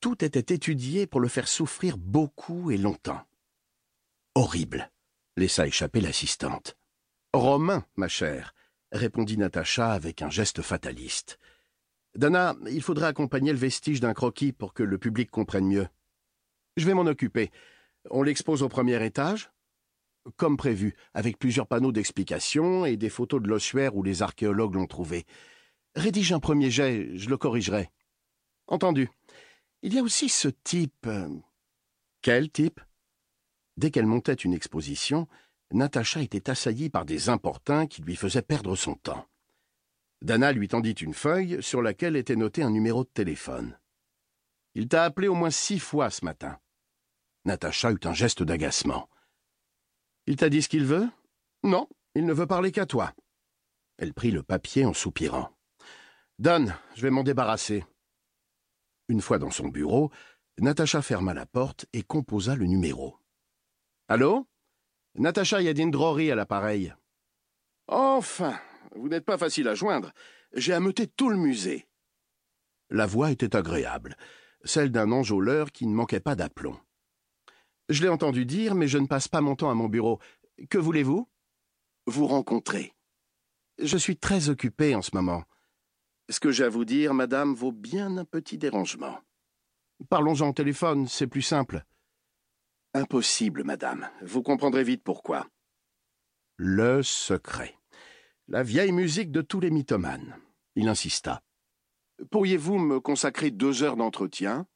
[0.00, 3.20] Tout était étudié pour le faire souffrir beaucoup et longtemps.
[4.34, 4.90] Horrible,
[5.36, 6.78] laissa échapper l'assistante.
[7.34, 8.54] Romain, ma chère,
[8.90, 11.38] répondit Natacha avec un geste fataliste.
[12.14, 15.88] Dana, il faudrait accompagner le vestige d'un croquis pour que le public comprenne mieux.
[16.78, 17.50] Je vais m'en occuper.
[18.08, 19.50] On l'expose au premier étage
[20.36, 24.86] comme prévu, avec plusieurs panneaux d'explication et des photos de l'ossuaire où les archéologues l'ont
[24.86, 25.26] trouvé.
[25.94, 27.90] Rédige un premier jet, je le corrigerai.
[28.66, 29.08] Entendu.
[29.82, 31.06] Il y a aussi ce type.
[31.06, 31.28] Euh,
[32.22, 32.80] Quel type?
[33.76, 35.26] Dès qu'elle montait une exposition,
[35.72, 39.26] Natacha était assaillie par des importuns qui lui faisaient perdre son temps.
[40.22, 43.78] Dana lui tendit une feuille sur laquelle était noté un numéro de téléphone.
[44.74, 46.58] Il t'a appelé au moins six fois ce matin.
[47.46, 49.08] Natacha eut un geste d'agacement.
[50.30, 51.08] Il t'a dit ce qu'il veut?
[51.64, 53.12] Non, il ne veut parler qu'à toi.
[53.98, 55.50] Elle prit le papier en soupirant.
[56.38, 57.84] Donne, je vais m'en débarrasser.
[59.08, 60.12] Une fois dans son bureau,
[60.60, 63.18] Natacha ferma la porte et composa le numéro.
[64.06, 64.46] Allô?
[65.16, 66.94] Natacha Yadine Drory à l'appareil.
[67.88, 68.56] Enfin,
[68.94, 70.12] vous n'êtes pas facile à joindre.
[70.52, 71.88] J'ai ameuté tout le musée.
[72.88, 74.16] La voix était agréable,
[74.62, 76.78] celle d'un enjôleur qui ne manquait pas d'aplomb.
[77.90, 80.20] Je l'ai entendu dire, mais je ne passe pas mon temps à mon bureau.
[80.70, 81.28] Que voulez-vous?
[82.06, 82.94] Vous rencontrer.
[83.78, 85.42] Je suis très occupé en ce moment.
[86.28, 89.18] Ce que j'ai à vous dire, madame, vaut bien un petit dérangement.
[90.08, 91.84] Parlons-en au téléphone, c'est plus simple.
[92.94, 94.08] Impossible, madame.
[94.22, 95.48] Vous comprendrez vite pourquoi.
[96.56, 97.76] Le secret.
[98.46, 100.36] La vieille musique de tous les mythomanes.
[100.76, 101.42] Il insista.
[102.30, 104.68] Pourriez-vous me consacrer deux heures d'entretien?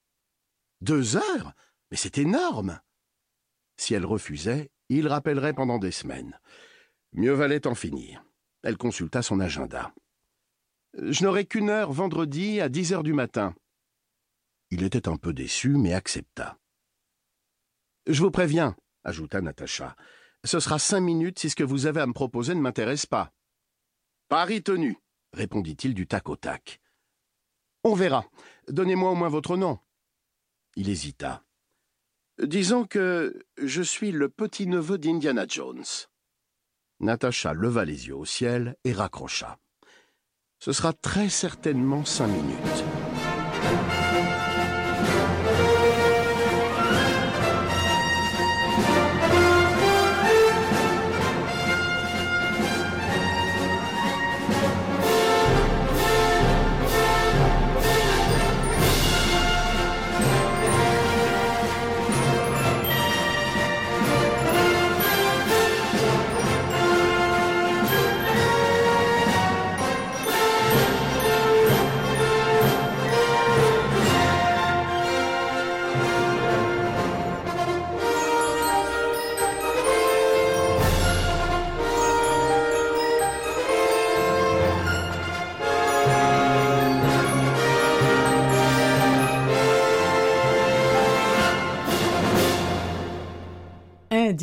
[0.80, 1.52] Deux heures?
[1.92, 2.80] Mais c'est énorme
[3.76, 6.38] si elle refusait, il rappellerait pendant des semaines.
[7.12, 8.24] Mieux valait en finir.
[8.62, 9.94] Elle consulta son agenda.
[10.96, 13.54] Je n'aurai qu'une heure vendredi à dix heures du matin.
[14.70, 16.58] Il était un peu déçu, mais accepta.
[18.06, 19.96] Je vous préviens, ajouta Natacha.
[20.44, 23.32] Ce sera cinq minutes si ce que vous avez à me proposer ne m'intéresse pas.
[24.28, 24.98] Paris tenu,
[25.32, 26.80] répondit-il du tac au tac.
[27.82, 28.26] On verra.
[28.68, 29.78] Donnez-moi au moins votre nom.
[30.76, 31.43] Il hésita.
[32.42, 35.84] Disons que je suis le petit-neveu d'Indiana Jones.
[37.00, 39.58] Natacha leva les yeux au ciel et raccrocha.
[40.58, 43.03] Ce sera très certainement cinq minutes.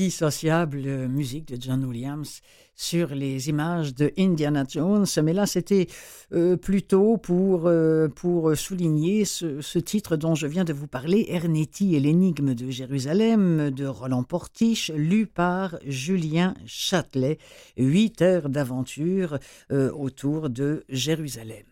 [0.02, 2.42] Indissociable euh, musique de John Williams
[2.76, 5.06] sur les images de Indiana Jones.
[5.24, 5.88] Mais là, c'était
[6.34, 11.28] euh, plutôt pour, euh, pour souligner ce, ce, titre dont je viens de vous parler,
[11.30, 17.38] Ernetti et l'énigme de Jérusalem, de Roland Portiche, lu par Julien Châtelet.
[17.78, 19.38] Huit heures d'aventure
[19.72, 21.66] autour de Jérusalem.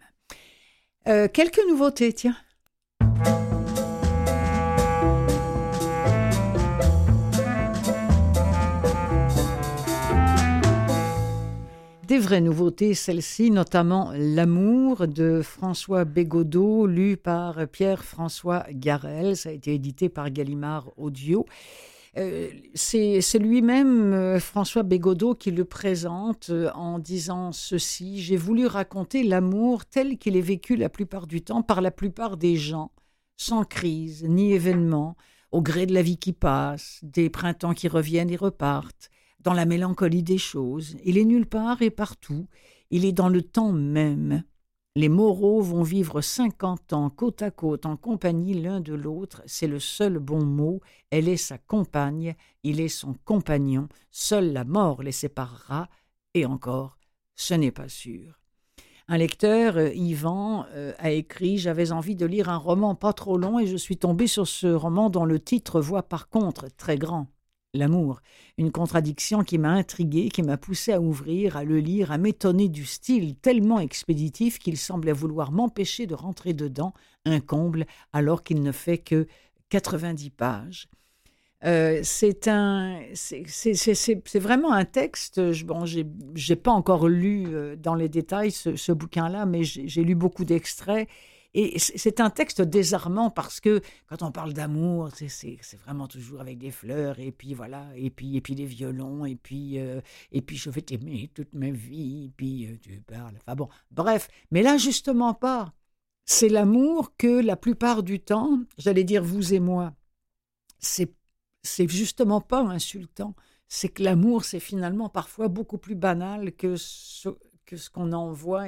[1.05, 2.35] quelques nouveautés, tiens.
[12.09, 19.37] Des vraies nouveautés, celles-ci, notamment L'amour de François Bégodeau, lu par Pierre-François Garel.
[19.37, 21.45] Ça a été édité par Gallimard Audio.
[22.17, 28.65] Euh, c'est lui-même, euh, François Bégodeau, qui le présente euh, en disant ceci J'ai voulu
[28.65, 32.89] raconter l'amour tel qu'il est vécu la plupart du temps par la plupart des gens,
[33.37, 35.15] sans crise ni événement,
[35.51, 39.65] au gré de la vie qui passe, des printemps qui reviennent et repartent dans la
[39.65, 40.97] mélancolie des choses.
[41.05, 42.47] Il est nulle part et partout.
[42.91, 44.43] Il est dans le temps même.
[44.95, 49.41] Les Moreaux vont vivre cinquante ans côte à côte en compagnie l'un de l'autre.
[49.45, 50.81] C'est le seul bon mot.
[51.11, 53.87] Elle est sa compagne, il est son compagnon.
[54.11, 55.87] Seule la mort les séparera.
[56.33, 56.97] Et encore,
[57.35, 58.39] ce n'est pas sûr.
[59.07, 63.37] Un lecteur, euh, Yvan, euh, a écrit J'avais envie de lire un roman pas trop
[63.37, 66.97] long et je suis tombé sur ce roman dont le titre voit par contre très
[66.97, 67.27] grand
[67.73, 68.21] l'amour,
[68.57, 72.67] une contradiction qui m'a intrigué, qui m'a poussé à ouvrir, à le lire, à m'étonner
[72.67, 76.93] du style tellement expéditif qu'il semblait vouloir m'empêcher de rentrer dedans,
[77.25, 79.27] un comble, alors qu'il ne fait que
[79.69, 80.89] 90 pages.
[81.65, 85.51] Euh, c'est un, c'est vraiment un texte.
[85.51, 85.83] Je, bon,
[86.63, 91.07] pas encore lu euh, dans les détails ce bouquin-là, mais j'ai lu beaucoup d'extraits
[91.53, 96.59] et c'est un texte désarmant parce que quand on parle d'amour, c'est vraiment toujours avec
[96.59, 99.99] des fleurs et puis voilà, et puis et puis des violons et puis euh,
[100.31, 103.33] et puis je vais t'aimer toute ma vie, et puis euh, tu parles.
[103.37, 105.73] Enfin bon, bref, mais là justement pas.
[106.25, 109.93] C'est l'amour que la plupart du temps, j'allais dire vous et moi,
[110.79, 111.15] c'est
[111.63, 113.35] c'est justement pas insultant.
[113.67, 117.29] C'est que l'amour, c'est finalement parfois beaucoup plus banal que ce,
[117.69, 118.65] que ce qu'on en voit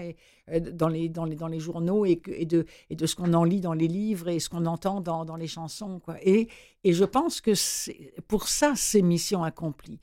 [0.49, 3.33] euh, dans, les, dans, les, dans les journaux et, et, de, et de ce qu'on
[3.33, 5.99] en lit dans les livres et ce qu'on entend dans, dans, les chansons.
[5.99, 6.17] Quoi.
[6.21, 6.49] Et,
[6.83, 7.51] et je pense que
[8.27, 9.99] pour ça, c'est mission accomplie.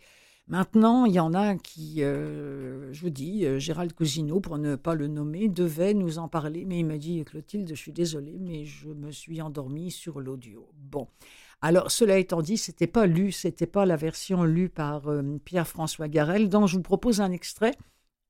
[0.49, 4.75] Maintenant, il y en a qui, euh, je vous dis, euh, Gérald Cousineau, pour ne
[4.75, 8.39] pas le nommer, devait nous en parler, mais il m'a dit, Clotilde, je suis désolée,
[8.41, 10.69] mais je me suis endormie sur l'audio.
[10.75, 11.07] Bon.
[11.61, 15.11] Alors, cela étant dit, c'était pas lu, c'était pas la version lue par
[15.45, 17.75] Pierre-François Garel, dont je vous propose un extrait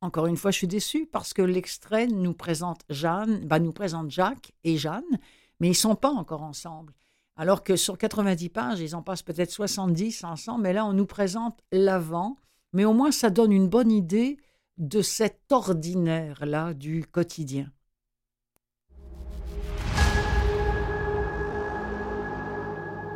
[0.01, 4.11] encore une fois, je suis déçue parce que l'extrait nous présente Jeanne, bah, nous présente
[4.11, 5.19] Jacques et Jeanne,
[5.59, 6.95] mais ils sont pas encore ensemble.
[7.37, 11.07] Alors que sur 90 pages, ils en passent peut-être 70 ensemble, mais là, on nous
[11.07, 12.37] présente l'avant.
[12.73, 14.39] Mais au moins, ça donne une bonne idée
[14.77, 17.71] de cet ordinaire-là du quotidien.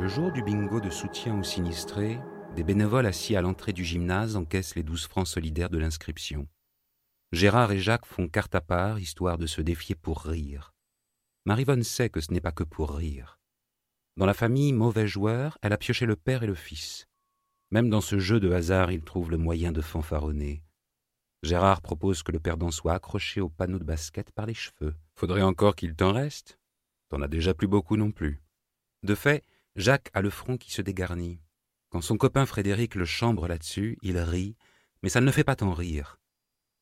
[0.00, 2.18] Le jour du bingo de soutien aux sinistrés,
[2.56, 6.48] des bénévoles assis à l'entrée du gymnase encaissent les 12 francs solidaires de l'inscription.
[7.32, 10.74] Gérard et Jacques font carte à part, histoire de se défier pour rire.
[11.46, 13.40] Marivonne sait que ce n'est pas que pour rire.
[14.18, 17.08] Dans la famille mauvais joueur, elle a pioché le père et le fils.
[17.70, 20.62] Même dans ce jeu de hasard, il trouve le moyen de fanfaronner.
[21.42, 24.94] Gérard propose que le perdant soit accroché au panneau de basket par les cheveux.
[25.14, 26.58] Faudrait encore qu'il t'en reste.
[27.08, 28.42] T'en as déjà plus beaucoup non plus.
[29.02, 29.42] De fait,
[29.74, 31.40] Jacques a le front qui se dégarnit.
[31.88, 34.54] Quand son copain Frédéric le chambre là-dessus, il rit,
[35.02, 36.18] mais ça ne fait pas tant rire.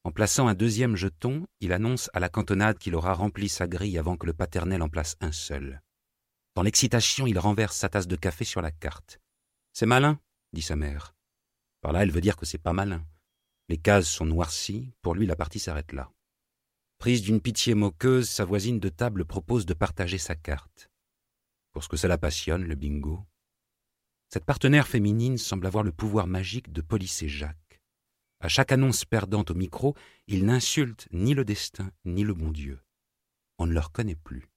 [0.03, 3.99] En plaçant un deuxième jeton, il annonce à la cantonade qu'il aura rempli sa grille
[3.99, 5.83] avant que le paternel en place un seul.
[6.55, 9.21] Dans l'excitation, il renverse sa tasse de café sur la carte.
[9.73, 10.19] C'est malin,
[10.53, 11.15] dit sa mère.
[11.83, 13.05] Par là, elle veut dire que c'est pas malin.
[13.69, 16.11] Les cases sont noircies, pour lui la partie s'arrête là.
[16.99, 20.91] Prise d'une pitié moqueuse, sa voisine de table propose de partager sa carte.
[21.73, 23.25] Pour ce que cela passionne, le bingo.
[24.29, 27.70] Cette partenaire féminine semble avoir le pouvoir magique de polisser Jacques.
[28.41, 29.95] À chaque annonce perdante au micro,
[30.27, 32.81] il n'insulte ni le destin ni le bon Dieu.
[33.59, 34.49] On ne le reconnaît plus.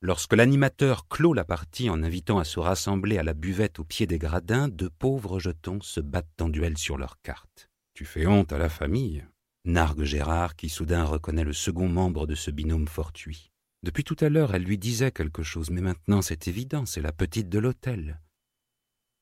[0.00, 4.06] Lorsque l'animateur clôt la partie en invitant à se rassembler à la buvette au pied
[4.06, 7.68] des gradins, deux pauvres jetons se battent en duel sur leurs cartes.
[7.94, 9.24] Tu fais honte à la famille,
[9.64, 13.50] nargue Gérard, qui soudain reconnaît le second membre de ce binôme fortuit.
[13.84, 17.12] Depuis tout à l'heure, elle lui disait quelque chose, mais maintenant c'est évident, c'est la
[17.12, 18.20] petite de l'hôtel.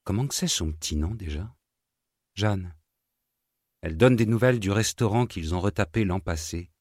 [0.04, 1.54] Comment que c'est son petit nom déjà?
[2.34, 2.74] Jeanne.
[3.86, 6.72] Elle donne des nouvelles du restaurant qu'ils ont retapé l'an passé.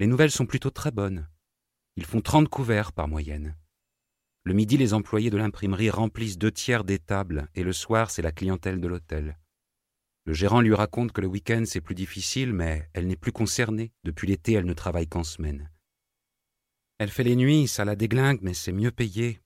[0.00, 1.28] Les nouvelles sont plutôt très bonnes.
[1.94, 3.56] Ils font trente couverts par moyenne.
[4.42, 8.22] Le midi, les employés de l'imprimerie remplissent deux tiers des tables, et le soir, c'est
[8.22, 9.38] la clientèle de l'hôtel.
[10.24, 13.92] Le gérant lui raconte que le week-end, c'est plus difficile, mais elle n'est plus concernée.
[14.02, 15.70] Depuis l'été, elle ne travaille qu'en semaine.
[16.98, 19.40] Elle fait les nuits, ça la déglingue, mais c'est mieux payé.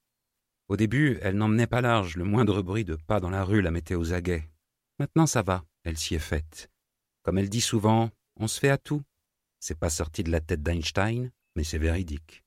[0.68, 3.70] Au début, elle n'emmenait pas large, le moindre bruit de pas dans la rue la
[3.70, 4.49] mettait aux aguets.
[4.99, 6.69] Maintenant, ça va, elle s'y est faite.
[7.31, 8.11] Comme elle dit souvent,
[8.41, 9.05] on se fait à tout.
[9.61, 12.43] C'est pas sorti de la tête d'Einstein, mais c'est véridique.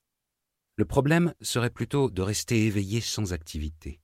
[0.75, 4.01] Le problème serait plutôt de rester éveillé sans activité.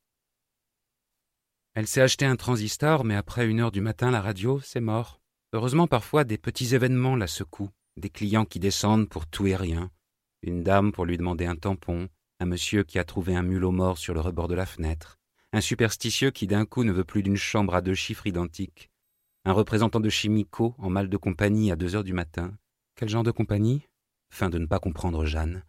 [1.73, 5.19] Elle s'est acheté un transistor, mais après une heure du matin, la radio, c'est mort.
[5.51, 7.71] Heureusement, parfois, des petits événements la secouent.
[7.97, 9.91] Des clients qui descendent pour tout et rien.
[10.43, 12.07] Une dame pour lui demander un tampon.
[12.39, 15.19] Un monsieur qui a trouvé un mulot mort sur le rebord de la fenêtre.
[15.51, 18.89] Un superstitieux qui d'un coup ne veut plus d'une chambre à deux chiffres identiques.
[19.49, 22.55] Un représentant de Chimico en mal de compagnie à deux heures du matin.
[22.95, 23.81] Quel genre de compagnie?
[24.29, 25.63] Fin de ne pas comprendre Jeanne.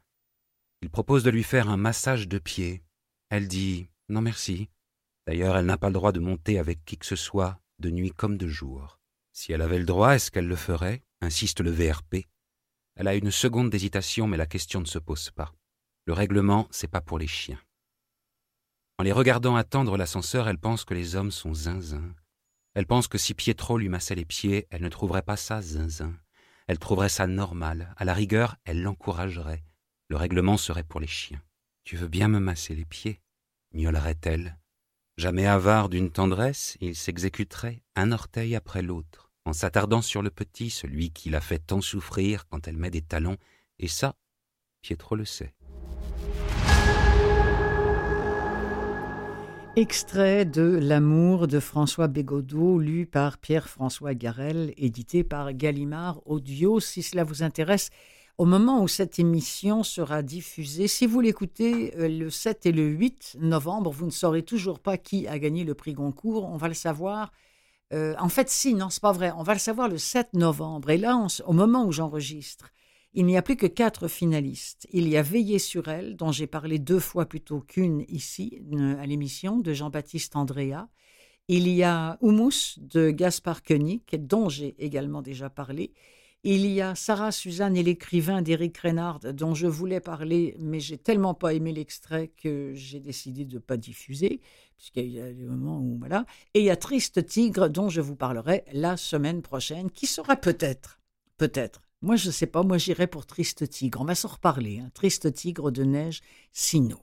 [0.82, 2.82] Il propose de lui faire un massage de pied.
[3.30, 4.68] Elle dit non merci.
[5.26, 8.10] D'ailleurs, elle n'a pas le droit de monter avec qui que ce soit, de nuit
[8.10, 9.00] comme de jour.
[9.32, 11.02] Si elle avait le droit, est-ce qu'elle le ferait?
[11.22, 12.26] insiste le VRP.
[12.96, 15.54] Elle a une seconde d'hésitation, mais la question ne se pose pas.
[16.04, 17.62] Le règlement, c'est pas pour les chiens.
[18.98, 22.14] En les regardant attendre l'ascenseur, elle pense que les hommes sont zinzin.
[22.74, 26.14] Elle pense que si Pietro lui massait les pieds, elle ne trouverait pas ça zinzin.
[26.66, 27.92] Elle trouverait ça normal.
[27.96, 29.64] À la rigueur, elle l'encouragerait.
[30.08, 31.42] Le règlement serait pour les chiens.
[31.84, 33.20] Tu veux bien me masser les pieds?
[33.72, 34.58] miaulerait-elle.
[35.16, 40.70] Jamais avare d'une tendresse, il s'exécuterait un orteil après l'autre, en s'attardant sur le petit,
[40.70, 43.36] celui qui la fait tant souffrir quand elle met des talons,
[43.78, 44.16] et ça,
[44.80, 45.54] Pietro le sait.
[49.76, 56.80] Extrait de L'amour de François Bégodeau, lu par Pierre-François Garel, édité par Gallimard Audio.
[56.80, 57.90] Si cela vous intéresse,
[58.36, 62.84] au moment où cette émission sera diffusée, si vous l'écoutez euh, le 7 et le
[62.88, 66.46] 8 novembre, vous ne saurez toujours pas qui a gagné le prix Goncourt.
[66.46, 67.30] On va le savoir.
[67.92, 69.30] Euh, en fait, si, non, c'est pas vrai.
[69.36, 70.90] On va le savoir le 7 novembre.
[70.90, 71.16] Et là,
[71.46, 72.70] au moment où j'enregistre,
[73.12, 74.86] il n'y a plus que quatre finalistes.
[74.92, 78.62] Il y a Veillé sur elle, dont j'ai parlé deux fois plutôt qu'une ici,
[78.98, 80.88] à l'émission, de Jean-Baptiste Andrea.
[81.48, 85.92] Il y a Humus de Gaspard Koenig, dont j'ai également déjà parlé.
[86.44, 90.96] Il y a Sarah Suzanne et l'écrivain d'Éric Reynard, dont je voulais parler, mais j'ai
[90.96, 94.40] tellement pas aimé l'extrait que j'ai décidé de ne pas diffuser,
[94.76, 96.24] puisqu'il y a des moments où voilà.
[96.54, 100.36] Et il y a Triste Tigre, dont je vous parlerai la semaine prochaine, qui sera
[100.36, 101.00] peut-être,
[101.36, 104.00] peut-être, moi, je ne sais pas, moi j'irais pour Triste Tigre.
[104.00, 104.78] On va s'en reparler.
[104.78, 104.90] Hein.
[104.94, 106.22] Triste Tigre de neige,
[106.52, 106.98] Sino.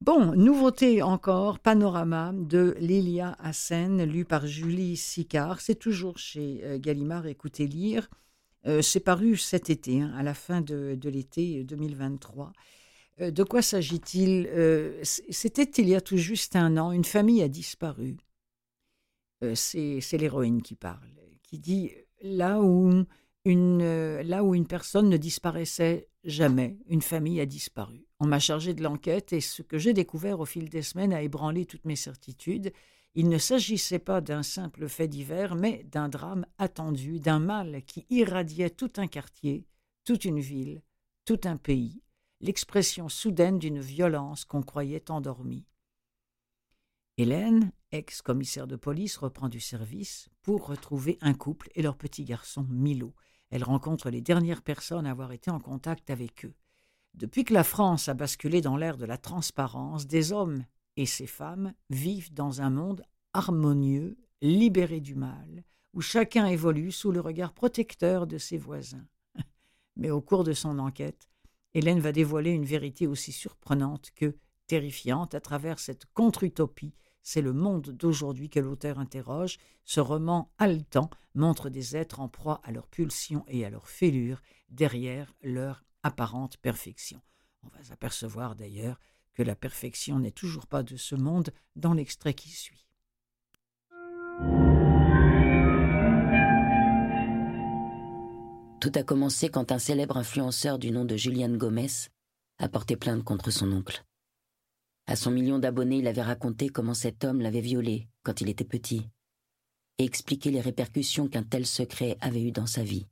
[0.00, 5.60] Bon, nouveauté encore, Panorama de Lilia Hassen, lu par Julie Sicard.
[5.60, 8.08] C'est toujours chez euh, Gallimard, écoutez lire.
[8.66, 12.52] Euh, c'est paru cet été, hein, à la fin de, l'été 2023.
[13.20, 14.48] Euh, de quoi s'agit-il
[15.02, 18.16] C'était il y a tout juste un an, une famille a disparu.
[19.54, 21.10] c'est l'héroïne qui parle,
[21.42, 21.92] qui dit
[22.22, 23.04] là où
[23.44, 28.06] une, euh, là où une personne ne disparaissait jamais, une famille a disparu.
[28.20, 31.22] On m'a chargé de l'enquête et ce que j'ai découvert au fil des semaines a
[31.22, 32.72] ébranlé toutes mes certitudes.
[33.14, 38.06] Il ne s'agissait pas d'un simple fait divers, mais d'un drame attendu, d'un mal qui
[38.10, 39.66] irradiait tout un quartier,
[40.04, 40.82] toute une ville,
[41.24, 42.02] tout un pays,
[42.40, 45.66] l'expression soudaine d'une violence qu'on croyait endormie.
[47.18, 52.66] Hélène, ex-commissaire de police, reprend du service pour retrouver un couple et leur petit garçon
[52.70, 53.14] Milo.
[53.52, 56.54] Elle rencontre les dernières personnes à avoir été en contact avec eux.
[57.12, 60.64] Depuis que la France a basculé dans l'ère de la transparence, des hommes
[60.96, 67.12] et ces femmes vivent dans un monde harmonieux, libéré du mal, où chacun évolue sous
[67.12, 69.06] le regard protecteur de ses voisins.
[69.96, 71.28] Mais au cours de son enquête,
[71.74, 74.34] Hélène va dévoiler une vérité aussi surprenante que
[74.66, 76.94] terrifiante à travers cette contre-utopie.
[77.22, 79.58] C'est le monde d'aujourd'hui que l'auteur interroge.
[79.84, 84.42] Ce roman haletant montre des êtres en proie à leurs pulsions et à leurs fêlures
[84.68, 87.20] derrière leur apparente perfection.
[87.62, 88.98] On va s'apercevoir d'ailleurs
[89.34, 92.86] que la perfection n'est toujours pas de ce monde dans l'extrait qui suit.
[98.80, 102.08] Tout a commencé quand un célèbre influenceur du nom de Julian Gomez
[102.58, 104.04] a porté plainte contre son oncle.
[105.06, 108.64] À son million d'abonnés, il avait raconté comment cet homme l'avait violé quand il était
[108.64, 109.08] petit
[109.98, 113.06] et expliqué les répercussions qu'un tel secret avait eues dans sa vie.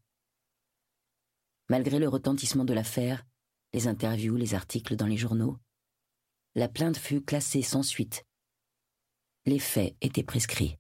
[1.69, 3.27] Malgré le retentissement de l'affaire,
[3.73, 5.59] les interviews, les articles dans les journaux,
[6.55, 8.25] la plainte fut classée sans suite.
[9.47, 10.79] Les faits étaient prescrits.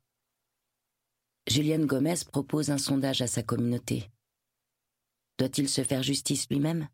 [1.46, 4.10] Julian Gomez propose un sondage à sa communauté.
[5.38, 6.88] Doit-il se faire justice lui-même?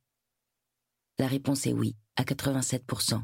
[1.19, 3.23] La réponse est oui, à 87%.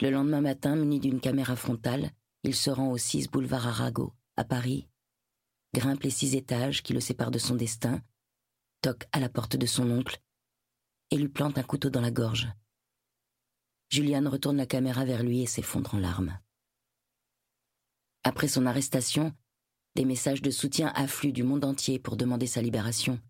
[0.00, 2.12] Le lendemain matin, muni d'une caméra frontale,
[2.44, 4.88] il se rend au 6 boulevard Arago, à Paris,
[5.74, 8.00] grimpe les six étages qui le séparent de son destin,
[8.80, 10.20] toque à la porte de son oncle
[11.10, 12.48] et lui plante un couteau dans la gorge.
[13.90, 16.38] Julian retourne la caméra vers lui et s'effondre en larmes.
[18.22, 19.34] Après son arrestation,
[19.96, 23.20] des messages de soutien affluent du monde entier pour demander sa libération.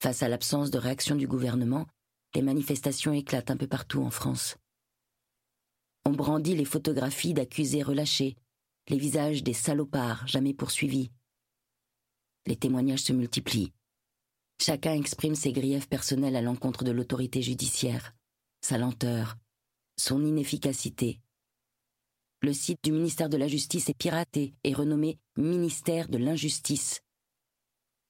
[0.00, 1.86] Face à l'absence de réaction du gouvernement,
[2.34, 4.58] les manifestations éclatent un peu partout en France.
[6.06, 8.36] On brandit les photographies d'accusés relâchés,
[8.88, 11.10] les visages des salopards jamais poursuivis.
[12.46, 13.72] Les témoignages se multiplient.
[14.60, 18.14] Chacun exprime ses griefs personnels à l'encontre de l'autorité judiciaire,
[18.60, 19.36] sa lenteur,
[19.96, 21.20] son inefficacité.
[22.42, 27.00] Le site du ministère de la Justice est piraté et renommé Ministère de l'Injustice.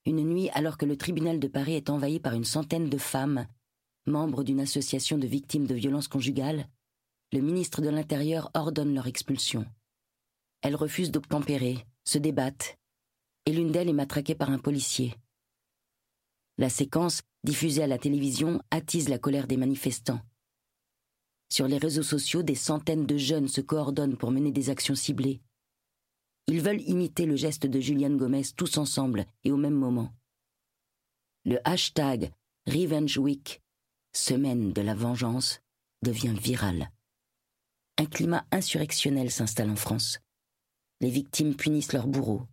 [0.04, 3.46] Une nuit, alors que le tribunal de Paris est envahi par une centaine de femmes,
[4.06, 6.68] membres d'une association de victimes de violences conjugales,
[7.32, 9.66] le ministre de l'Intérieur ordonne leur expulsion.
[10.62, 12.78] Elles refusent d'obtempérer, se débattent,
[13.46, 15.14] et l'une d'elles est matraquée par un policier.
[16.56, 20.20] La séquence, diffusée à la télévision, attise la colère des manifestants.
[21.50, 25.40] Sur les réseaux sociaux, des centaines de jeunes se coordonnent pour mener des actions ciblées.
[26.46, 30.12] Ils veulent imiter le geste de Julian Gomez tous ensemble et au même moment.
[31.44, 32.32] Le hashtag
[32.66, 33.62] Revenge Week,
[34.12, 35.60] semaine de la vengeance,
[36.02, 36.90] devient viral.
[37.98, 40.18] Un climat insurrectionnel s'installe en France.
[41.00, 42.46] Les victimes punissent leurs bourreaux.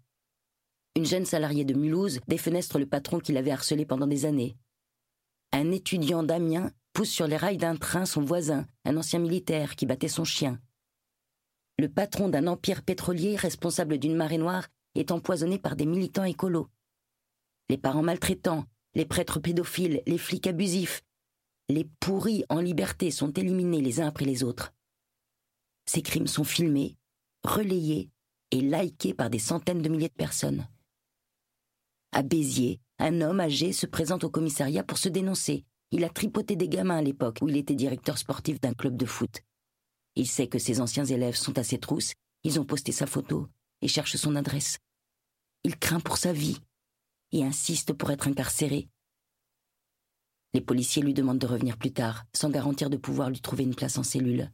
[0.96, 4.58] Une jeune salariée de Mulhouse défenestre le patron qui l'avait harcelé pendant des années.
[5.52, 9.86] Un étudiant d'Amiens pousse sur les rails d'un train son voisin, un ancien militaire qui
[9.86, 10.60] battait son chien
[11.82, 16.70] le patron d'un empire pétrolier responsable d'une marée noire est empoisonné par des militants écolos.
[17.70, 21.02] Les parents maltraitants, les prêtres pédophiles, les flics abusifs,
[21.70, 24.74] les pourris en liberté sont éliminés les uns après les autres.
[25.86, 26.98] Ces crimes sont filmés,
[27.44, 28.10] relayés
[28.52, 30.68] et likés par des centaines de milliers de personnes.
[32.12, 35.66] À Béziers, un homme âgé se présente au commissariat pour se dénoncer.
[35.92, 39.06] Il a tripoté des gamins à l'époque où il était directeur sportif d'un club de
[39.06, 39.42] foot.
[40.16, 42.14] Il sait que ses anciens élèves sont à ses trousses,
[42.44, 43.48] ils ont posté sa photo
[43.82, 44.78] et cherchent son adresse.
[45.64, 46.60] Il craint pour sa vie
[47.32, 48.90] et insiste pour être incarcéré.
[50.54, 53.76] Les policiers lui demandent de revenir plus tard, sans garantir de pouvoir lui trouver une
[53.76, 54.52] place en cellule.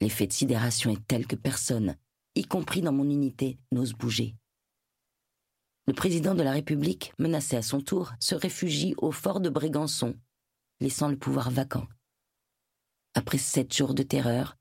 [0.00, 1.96] L'effet de sidération est tel que personne,
[2.34, 4.34] y compris dans mon unité, n'ose bouger.
[5.86, 10.14] Le président de la République, menacé à son tour, se réfugie au fort de Brégançon,
[10.80, 11.86] laissant le pouvoir vacant.
[13.14, 14.56] Après sept jours de terreur,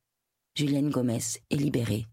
[0.56, 1.20] Julienne Gomez
[1.50, 2.06] est libérée.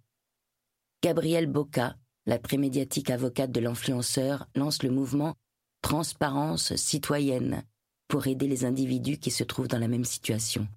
[1.02, 1.96] Gabrielle Boca,
[2.26, 5.36] la très médiatique avocate de l'influenceur, lance le mouvement
[5.82, 7.64] Transparence citoyenne
[8.06, 10.68] pour aider les individus qui se trouvent dans la même situation.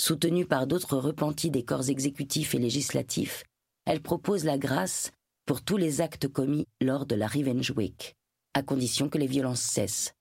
[0.00, 3.44] Soutenue par d'autres repentis des corps exécutifs et législatifs,
[3.84, 5.10] elle propose la grâce
[5.46, 8.14] pour tous les actes commis lors de la Revenge Week,
[8.54, 10.14] à condition que les violences cessent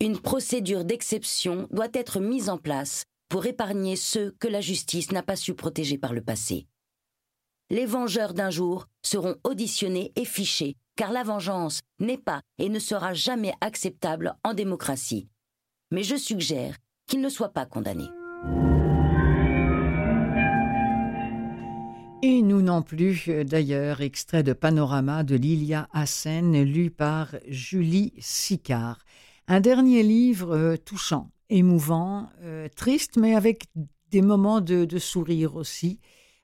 [0.00, 5.24] une procédure d'exception doit être mise en place pour épargner ceux que la justice n'a
[5.24, 6.68] pas su protéger par le passé.
[7.70, 12.78] Les vengeurs d'un jour seront auditionnés et fichés, car la vengeance n'est pas et ne
[12.78, 15.28] sera jamais acceptable en démocratie.
[15.90, 16.76] Mais je suggère
[17.08, 18.10] qu'ils ne soient pas condamnés.
[22.22, 28.98] Et nous non plus, d'ailleurs, extrait de Panorama de Lilia Hassen, lu par Julie Sicard.
[29.46, 33.66] Un dernier livre euh, touchant, émouvant, euh, triste, mais avec
[34.10, 36.00] des moments de, sourire aussi.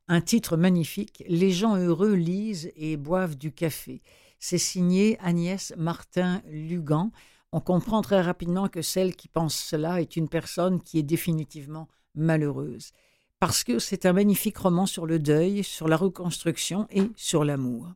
[0.06, 4.00] Un titre magnifique, Les gens heureux lisent et boivent du café.
[4.38, 7.10] C'est signé Agnès Martin-Lugan.
[7.56, 11.86] On comprend très rapidement que celle qui pense cela est une personne qui est définitivement
[12.16, 12.90] malheureuse.
[13.38, 17.92] Parce que c'est un magnifique roman sur le deuil, sur la reconstruction et sur l'amour.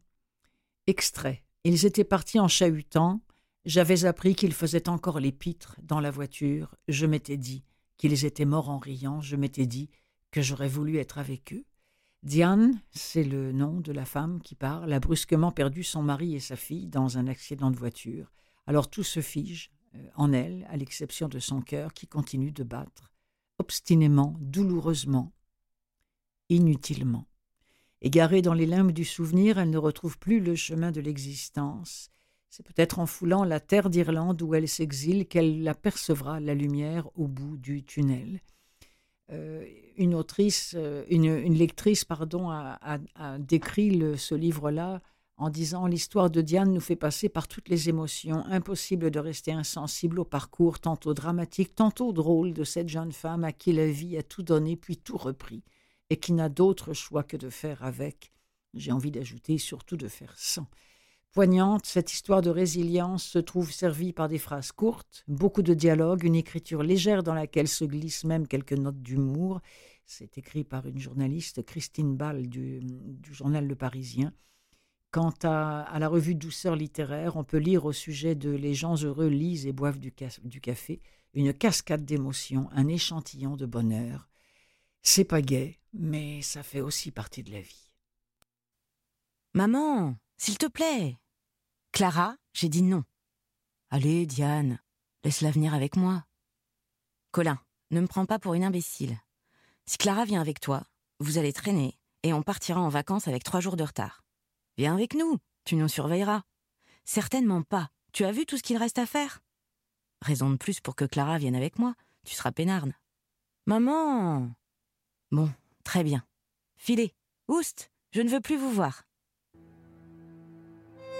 [0.86, 1.42] Extrait.
[1.64, 3.20] Ils étaient partis en chahutant.
[3.64, 5.34] J'avais appris qu'ils faisaient encore les
[5.82, 6.76] dans la voiture.
[6.86, 7.64] Je m'étais dit
[7.96, 9.20] qu'ils étaient morts en riant.
[9.22, 9.90] Je m'étais dit
[10.30, 11.64] que j'aurais voulu être avec eux.
[12.22, 16.40] Diane, c'est le nom de la femme qui parle, a brusquement perdu son mari et
[16.40, 18.30] sa fille dans un accident de voiture.
[18.68, 22.64] Alors tout se fige euh, en elle, à l'exception de son cœur qui continue de
[22.64, 23.14] battre,
[23.58, 25.32] obstinément, douloureusement,
[26.50, 27.26] inutilement.
[28.02, 32.10] Égarée dans les limbes du souvenir, elle ne retrouve plus le chemin de l'existence.
[32.50, 37.26] C'est peut-être en foulant la terre d'Irlande où elle s'exile qu'elle apercevra la lumière au
[37.26, 38.42] bout du tunnel.
[39.30, 39.64] Euh,
[39.96, 42.98] une autrice, euh, une, lectrice, pardon, a,
[43.38, 45.00] décrit ce livre-là
[45.39, 49.53] en disant l'histoire de Diane nous fait passer par toutes les émotions, impossible de rester
[49.53, 54.18] insensible au parcours tantôt dramatique, tantôt drôle de cette jeune femme à qui la vie
[54.18, 55.62] a tout donné puis tout repris,
[56.11, 58.32] et qui n'a d'autre choix que de faire avec,
[58.74, 60.66] j'ai envie d'ajouter surtout de faire sans.
[61.32, 66.24] Poignante, cette histoire de résilience se trouve servie par des phrases courtes, beaucoup de dialogues,
[66.24, 69.61] une écriture légère dans laquelle se glissent même quelques notes d'humour.
[70.07, 72.80] C'est écrit par une journaliste, Christine Ball, du,
[73.30, 74.32] journal Le Parisien.
[75.11, 79.28] Quant à, la revue Douceur littéraire, on peut lire au sujet de Les gens heureux
[79.28, 80.12] lisent et boivent du,
[80.44, 81.00] du café
[81.34, 84.28] une cascade d'émotions, un échantillon de bonheur.
[85.02, 87.90] C'est pas gai, mais ça fait aussi partie de la vie.
[89.54, 91.16] Maman, s'il te plaît.
[91.92, 93.04] Clara, j'ai dit non.
[93.90, 94.78] Allez, Diane,
[95.24, 96.24] laisse-la venir avec moi.
[97.30, 97.59] Colin,
[97.90, 99.18] ne me prends pas pour une imbécile.
[99.86, 100.84] Si Clara vient avec toi,
[101.18, 104.22] vous allez traîner et on partira en vacances avec trois jours de retard.
[104.79, 106.43] Viens avec nous, tu nous surveilleras.
[107.05, 107.89] Certainement pas.
[108.12, 109.41] Tu as vu tout ce qu'il reste à faire?
[110.22, 111.95] Raison de plus pour que Clara vienne avec moi.
[112.24, 112.93] Tu seras peinarde.
[113.66, 114.53] Maman
[115.33, 115.51] Bon,
[115.83, 116.22] très bien.
[116.76, 117.12] Filez,
[117.49, 119.03] oust, je ne veux plus vous voir.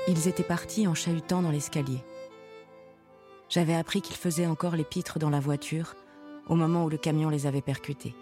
[0.07, 1.99] Ils étaient partis en chahutant dans l'escalier.
[3.49, 5.97] J'avais appris qu'ils faisaient encore les pitres dans la voiture
[6.47, 8.15] au moment où le camion les avait percutés.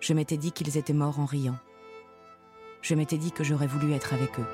[0.00, 1.56] Je m'étais dit qu'ils étaient morts en riant.
[2.84, 4.44] Je m'étais dit que j'aurais voulu être avec eux.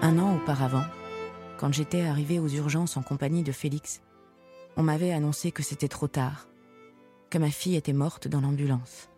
[0.00, 0.84] Un an auparavant,
[1.58, 4.00] quand j'étais arrivée aux urgences en compagnie de Félix,
[4.78, 6.48] on m'avait annoncé que c'était trop tard,
[7.28, 9.10] que ma fille était morte dans l'ambulance.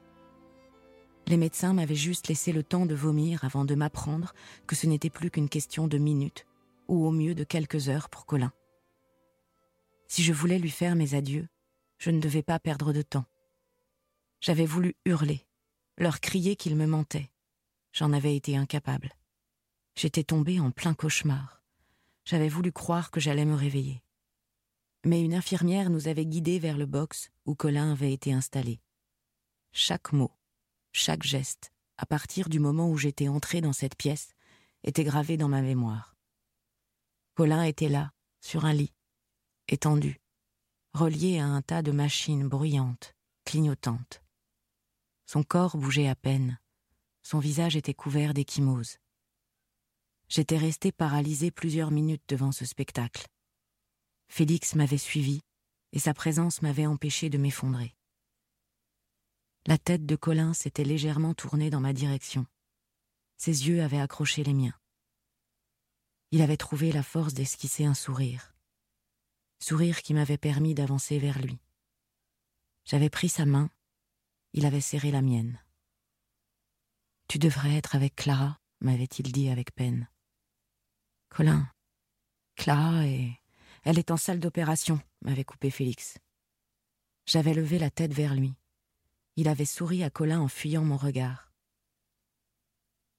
[1.30, 4.34] Les médecins m'avaient juste laissé le temps de vomir avant de m'apprendre
[4.66, 6.44] que ce n'était plus qu'une question de minutes,
[6.88, 8.52] ou au mieux de quelques heures pour Colin.
[10.08, 11.46] Si je voulais lui faire mes adieux,
[11.98, 13.26] je ne devais pas perdre de temps.
[14.40, 15.46] J'avais voulu hurler,
[15.98, 17.30] leur crier qu'ils me mentaient.
[17.92, 19.12] J'en avais été incapable.
[19.94, 21.62] J'étais tombée en plein cauchemar.
[22.24, 24.02] J'avais voulu croire que j'allais me réveiller.
[25.04, 28.80] Mais une infirmière nous avait guidés vers le box où Colin avait été installé.
[29.70, 30.32] Chaque mot,
[30.92, 34.34] chaque geste, à partir du moment où j'étais entrée dans cette pièce,
[34.82, 36.16] était gravé dans ma mémoire.
[37.34, 38.92] Colin était là, sur un lit,
[39.68, 40.20] étendu,
[40.92, 43.14] relié à un tas de machines bruyantes,
[43.44, 44.22] clignotantes.
[45.26, 46.58] Son corps bougeait à peine,
[47.22, 48.98] son visage était couvert d'échymoses.
[50.28, 53.26] J'étais restée paralysée plusieurs minutes devant ce spectacle.
[54.28, 55.40] Félix m'avait suivi,
[55.92, 57.94] et sa présence m'avait empêché de m'effondrer.
[59.66, 62.46] La tête de Colin s'était légèrement tournée dans ma direction.
[63.36, 64.78] Ses yeux avaient accroché les miens.
[66.30, 68.54] Il avait trouvé la force d'esquisser un sourire.
[69.58, 71.58] Sourire qui m'avait permis d'avancer vers lui.
[72.84, 73.70] J'avais pris sa main,
[74.52, 75.62] il avait serré la mienne.
[77.28, 80.08] Tu devrais être avec Clara, m'avait-il dit avec peine.
[81.28, 81.70] Colin.
[82.56, 83.32] Clara et.
[83.84, 86.18] Elle est en salle d'opération, m'avait coupé Félix.
[87.26, 88.54] J'avais levé la tête vers lui.
[89.40, 91.50] Il avait souri à Colin en fuyant mon regard.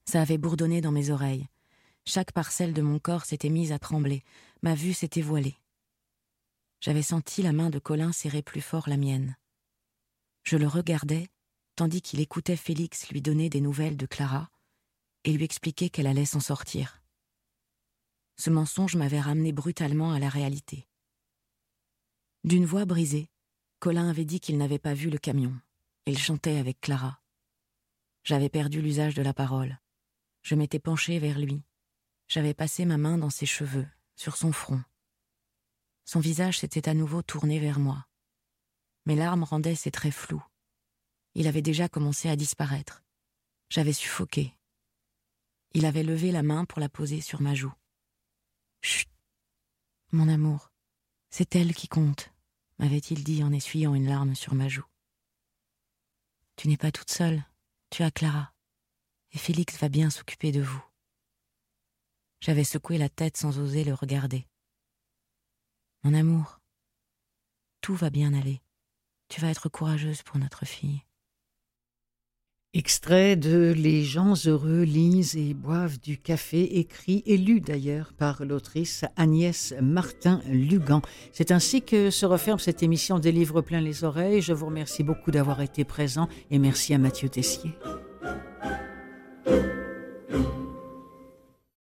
[0.05, 1.47] Ça avait bourdonné dans mes oreilles.
[2.05, 4.24] Chaque parcelle de mon corps s'était mise à trembler.
[4.61, 5.57] Ma vue s'était voilée.
[6.80, 9.36] J'avais senti la main de Colin serrer plus fort la mienne.
[10.43, 11.28] Je le regardais,
[11.76, 14.51] tandis qu'il écoutait Félix lui donner des nouvelles de Clara
[15.24, 17.01] et lui expliquer qu'elle allait s'en sortir.
[18.38, 20.86] Ce mensonge m'avait ramené brutalement à la réalité.
[22.43, 23.28] D'une voix brisée,
[23.80, 25.59] Colin avait dit qu'il n'avait pas vu le camion.
[26.12, 27.22] Il chantait avec Clara.
[28.26, 29.80] J'avais perdu l'usage de la parole.
[30.41, 31.64] Je m'étais penchée vers lui.
[32.28, 33.88] J'avais passé ma main dans ses cheveux,
[34.18, 34.84] sur son front.
[36.03, 38.07] Son visage s'était à nouveau tourné vers moi.
[39.05, 40.43] Mes larmes rendaient ses traits flous.
[41.34, 43.05] Il avait déjà commencé à disparaître.
[43.70, 44.53] J'avais suffoqué.
[45.74, 47.74] Il avait levé la main pour la poser sur ma joue.
[48.82, 49.07] Chut.
[50.12, 50.74] Mon amour,
[51.30, 52.34] c'est elle qui compte,
[52.80, 54.91] m'avait-il dit en essuyant une larme sur ma joue.
[56.56, 57.43] Tu n'es pas toute seule,
[57.89, 58.54] tu as Clara,
[59.32, 60.84] et Félix va bien s'occuper de vous.
[62.39, 64.47] J'avais secoué la tête sans oser le regarder.
[66.04, 66.60] Mon amour,
[67.82, 68.62] tout va bien aller.
[69.28, 71.04] Tu vas être courageuse pour notre fille.
[72.74, 78.45] Extrait de Les gens heureux lisent et boivent du café, écrit et lu d'ailleurs par
[78.45, 81.01] l'autrice Agnès Martin-Lugan.
[81.34, 84.41] C'est ainsi que se referme cette émission des livres plein les oreilles.
[84.41, 87.72] Je vous remercie beaucoup d'avoir été présent et merci à Mathieu Tessier.